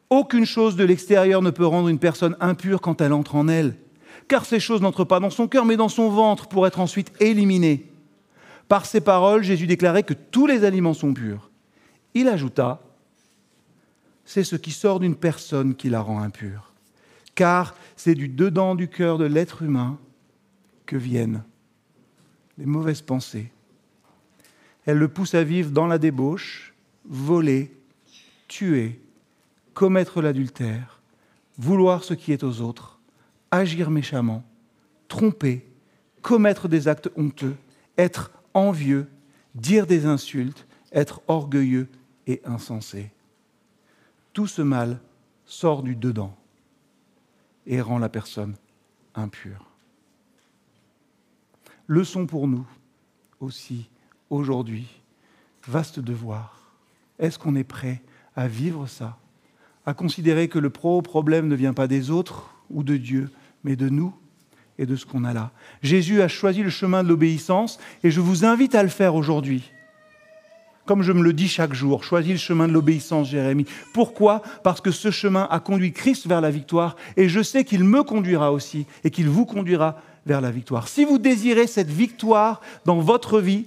Aucune 0.09 0.45
chose 0.45 0.75
de 0.75 0.83
l'extérieur 0.83 1.41
ne 1.41 1.49
peut 1.49 1.65
rendre 1.65 1.89
une 1.89 1.99
personne 1.99 2.35
impure 2.39 2.81
quand 2.81 3.01
elle 3.01 3.13
entre 3.13 3.35
en 3.35 3.47
elle, 3.47 3.75
car 4.27 4.45
ces 4.45 4.59
choses 4.59 4.81
n'entrent 4.81 5.05
pas 5.05 5.19
dans 5.19 5.29
son 5.29 5.47
cœur, 5.47 5.65
mais 5.65 5.77
dans 5.77 5.89
son 5.89 6.09
ventre 6.09 6.47
pour 6.47 6.67
être 6.67 6.79
ensuite 6.79 7.11
éliminées. 7.19 7.89
Par 8.67 8.85
ces 8.85 9.01
paroles, 9.01 9.43
Jésus 9.43 9.67
déclarait 9.67 10.03
que 10.03 10.13
tous 10.13 10.47
les 10.47 10.63
aliments 10.63 10.93
sont 10.93 11.13
purs. 11.13 11.49
Il 12.13 12.27
ajouta, 12.27 12.81
c'est 14.25 14.43
ce 14.43 14.55
qui 14.55 14.71
sort 14.71 14.99
d'une 14.99 15.15
personne 15.15 15.75
qui 15.75 15.89
la 15.89 16.01
rend 16.01 16.21
impure. 16.21 16.73
Car 17.35 17.75
c'est 17.95 18.15
du 18.15 18.27
dedans 18.27 18.75
du 18.75 18.87
cœur 18.89 19.17
de 19.17 19.25
l'être 19.25 19.61
humain 19.61 19.99
que 20.85 20.97
viennent 20.97 21.43
les 22.57 22.65
mauvaises 22.65 23.01
pensées. 23.01 23.51
Elles 24.85 24.97
le 24.97 25.07
poussent 25.07 25.35
à 25.35 25.43
vivre 25.43 25.71
dans 25.71 25.87
la 25.87 25.97
débauche, 25.97 26.73
voler, 27.05 27.71
tuer, 28.47 28.99
commettre 29.77 30.23
l'adultère, 30.23 30.99
vouloir 31.59 32.03
ce 32.03 32.15
qui 32.15 32.31
est 32.31 32.43
aux 32.43 32.61
autres, 32.61 32.99
agir 33.51 33.91
méchamment, 33.91 34.43
tromper, 35.07 35.69
commettre 36.23 36.67
des 36.67 36.87
actes 36.87 37.11
honteux, 37.15 37.55
être 37.95 38.31
envieux, 38.55 39.07
dire 39.53 39.85
des 39.85 40.07
insultes, 40.07 40.65
être 40.91 41.21
orgueilleux 41.27 41.89
et 42.25 42.41
insensé. 42.43 43.11
Tout 44.33 44.47
ce 44.47 44.63
mal 44.63 44.99
sort 45.45 45.83
du 45.83 45.95
dedans 45.95 46.35
et 47.67 47.79
rend 47.79 47.99
la 47.99 48.09
personne 48.09 48.55
impure. 49.13 49.69
Leçon 51.85 52.25
pour 52.25 52.47
nous 52.47 52.65
aussi 53.39 53.91
aujourd'hui, 54.31 54.87
vaste 55.67 55.99
devoir. 55.99 56.73
Est-ce 57.19 57.37
qu'on 57.37 57.55
est 57.55 57.63
prêt 57.63 58.01
à 58.35 58.47
vivre 58.47 58.87
ça, 58.87 59.19
à 59.87 59.93
considérer 59.93 60.49
que 60.49 60.59
le 60.59 60.69
pro-problème 60.69 61.47
ne 61.47 61.55
vient 61.55 61.73
pas 61.73 61.87
des 61.87 62.11
autres 62.11 62.53
ou 62.69 62.83
de 62.83 62.97
Dieu, 62.97 63.31
mais 63.63 63.77
de 63.77 63.87
nous 63.87 64.13
et 64.77 64.85
de 64.85 64.97
ce 64.97 65.05
qu'on 65.05 65.23
a 65.23 65.33
là. 65.33 65.51
Jésus 65.81 66.21
a 66.21 66.27
choisi 66.27 66.61
le 66.61 66.69
chemin 66.69 67.03
de 67.03 67.07
l'obéissance 67.07 67.79
et 68.03 68.11
je 68.11 68.19
vous 68.19 68.43
invite 68.43 68.75
à 68.75 68.83
le 68.83 68.89
faire 68.89 69.15
aujourd'hui. 69.15 69.71
Comme 70.85 71.03
je 71.03 71.13
me 71.13 71.23
le 71.23 71.31
dis 71.31 71.47
chaque 71.47 71.73
jour, 71.73 72.03
choisis 72.03 72.33
le 72.33 72.37
chemin 72.37 72.67
de 72.67 72.73
l'obéissance, 72.73 73.29
Jérémie. 73.29 73.65
Pourquoi? 73.93 74.41
Parce 74.61 74.81
que 74.81 74.91
ce 74.91 75.09
chemin 75.09 75.47
a 75.49 75.61
conduit 75.61 75.93
Christ 75.93 76.27
vers 76.27 76.41
la 76.41 76.51
victoire 76.51 76.97
et 77.15 77.29
je 77.29 77.41
sais 77.41 77.63
qu'il 77.63 77.85
me 77.85 78.03
conduira 78.03 78.51
aussi 78.51 78.85
et 79.05 79.09
qu'il 79.09 79.29
vous 79.29 79.45
conduira 79.45 80.01
vers 80.25 80.41
la 80.41 80.51
victoire. 80.51 80.89
Si 80.89 81.05
vous 81.05 81.17
désirez 81.17 81.65
cette 81.65 81.89
victoire 81.89 82.59
dans 82.83 82.99
votre 82.99 83.39
vie, 83.39 83.65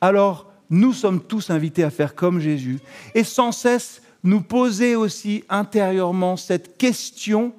alors 0.00 0.46
nous 0.70 0.92
sommes 0.92 1.20
tous 1.20 1.50
invités 1.50 1.82
à 1.82 1.90
faire 1.90 2.14
comme 2.14 2.38
Jésus 2.38 2.78
et 3.16 3.24
sans 3.24 3.50
cesse 3.50 4.00
nous 4.22 4.42
poser 4.42 4.96
aussi 4.96 5.44
intérieurement 5.48 6.36
cette 6.36 6.76
question 6.76 7.54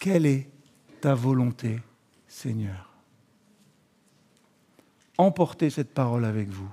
Quelle 0.00 0.24
est 0.24 0.48
ta 1.02 1.14
volonté, 1.14 1.78
Seigneur? 2.26 2.88
Emportez 5.18 5.68
cette 5.68 5.92
parole 5.92 6.24
avec 6.24 6.48
vous. 6.48 6.70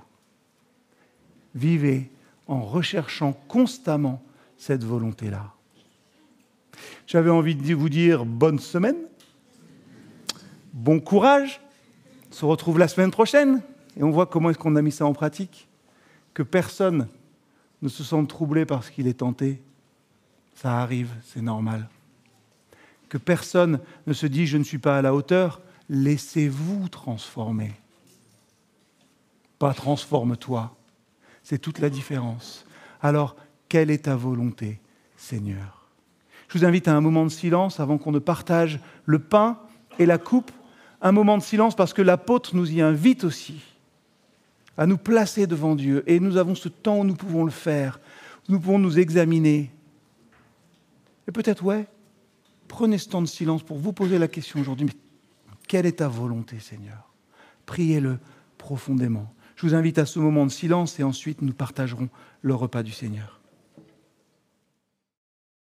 Vivez 1.54 2.10
en 2.46 2.62
recherchant 2.62 3.34
constamment 3.46 4.22
cette 4.56 4.82
volonté-là. 4.82 5.52
J'avais 7.06 7.30
envie 7.30 7.54
de 7.54 7.74
vous 7.74 7.90
dire 7.90 8.24
bonne 8.24 8.58
semaine, 8.58 8.96
bon 10.72 10.98
courage. 10.98 11.60
On 12.30 12.34
se 12.34 12.44
retrouve 12.46 12.78
la 12.78 12.88
semaine 12.88 13.10
prochaine 13.10 13.60
et 13.98 14.02
on 14.02 14.10
voit 14.10 14.24
comment 14.24 14.48
est-ce 14.48 14.58
qu'on 14.58 14.76
a 14.76 14.82
mis 14.82 14.92
ça 14.92 15.04
en 15.04 15.12
pratique. 15.12 15.67
Que 16.34 16.42
personne 16.42 17.08
ne 17.82 17.88
se 17.88 18.04
sente 18.04 18.28
troublé 18.28 18.64
parce 18.66 18.90
qu'il 18.90 19.06
est 19.06 19.18
tenté. 19.18 19.60
Ça 20.54 20.80
arrive, 20.80 21.10
c'est 21.24 21.42
normal 21.42 21.88
que 23.08 23.18
personne 23.18 23.80
ne 24.06 24.12
se 24.12 24.26
dit 24.26 24.46
je 24.46 24.58
ne 24.58 24.64
suis 24.64 24.78
pas 24.78 24.98
à 24.98 25.02
la 25.02 25.14
hauteur, 25.14 25.60
laissez-vous 25.88 26.88
transformer. 26.88 27.72
Pas 29.58 29.74
transforme-toi. 29.74 30.76
C'est 31.42 31.58
toute 31.58 31.78
la 31.80 31.90
différence. 31.90 32.64
Alors, 33.00 33.36
quelle 33.68 33.90
est 33.90 34.04
ta 34.04 34.16
volonté, 34.16 34.80
Seigneur? 35.16 35.86
Je 36.48 36.58
vous 36.58 36.64
invite 36.64 36.88
à 36.88 36.96
un 36.96 37.00
moment 37.00 37.24
de 37.24 37.30
silence 37.30 37.80
avant 37.80 37.98
qu'on 37.98 38.12
ne 38.12 38.18
partage 38.18 38.80
le 39.04 39.18
pain 39.18 39.58
et 39.98 40.06
la 40.06 40.18
coupe. 40.18 40.52
Un 41.00 41.12
moment 41.12 41.38
de 41.38 41.42
silence 41.42 41.74
parce 41.74 41.92
que 41.92 42.02
l'apôtre 42.02 42.54
nous 42.54 42.70
y 42.70 42.80
invite 42.80 43.24
aussi 43.24 43.60
à 44.78 44.86
nous 44.86 44.96
placer 44.96 45.46
devant 45.46 45.74
Dieu. 45.74 46.02
Et 46.06 46.20
nous 46.20 46.38
avons 46.38 46.54
ce 46.54 46.70
temps 46.70 47.00
où 47.00 47.04
nous 47.04 47.16
pouvons 47.16 47.44
le 47.44 47.50
faire. 47.50 48.00
Nous 48.48 48.58
pouvons 48.58 48.78
nous 48.78 48.98
examiner. 48.98 49.70
Et 51.26 51.32
peut-être, 51.32 51.62
ouais, 51.62 51.86
Prenez 52.68 52.98
ce 52.98 53.08
temps 53.08 53.22
de 53.22 53.26
silence 53.26 53.62
pour 53.62 53.78
vous 53.78 53.92
poser 53.92 54.18
la 54.18 54.28
question 54.28 54.60
aujourd'hui, 54.60 54.88
quelle 55.66 55.86
est 55.86 55.98
ta 55.98 56.08
volonté, 56.08 56.60
Seigneur? 56.60 57.12
Priez-le 57.66 58.18
profondément. 58.58 59.34
Je 59.56 59.66
vous 59.66 59.74
invite 59.74 59.98
à 59.98 60.06
ce 60.06 60.18
moment 60.18 60.46
de 60.46 60.50
silence 60.50 61.00
et 61.00 61.02
ensuite 61.02 61.42
nous 61.42 61.52
partagerons 61.52 62.08
le 62.42 62.54
repas 62.54 62.82
du 62.82 62.92
Seigneur. 62.92 63.37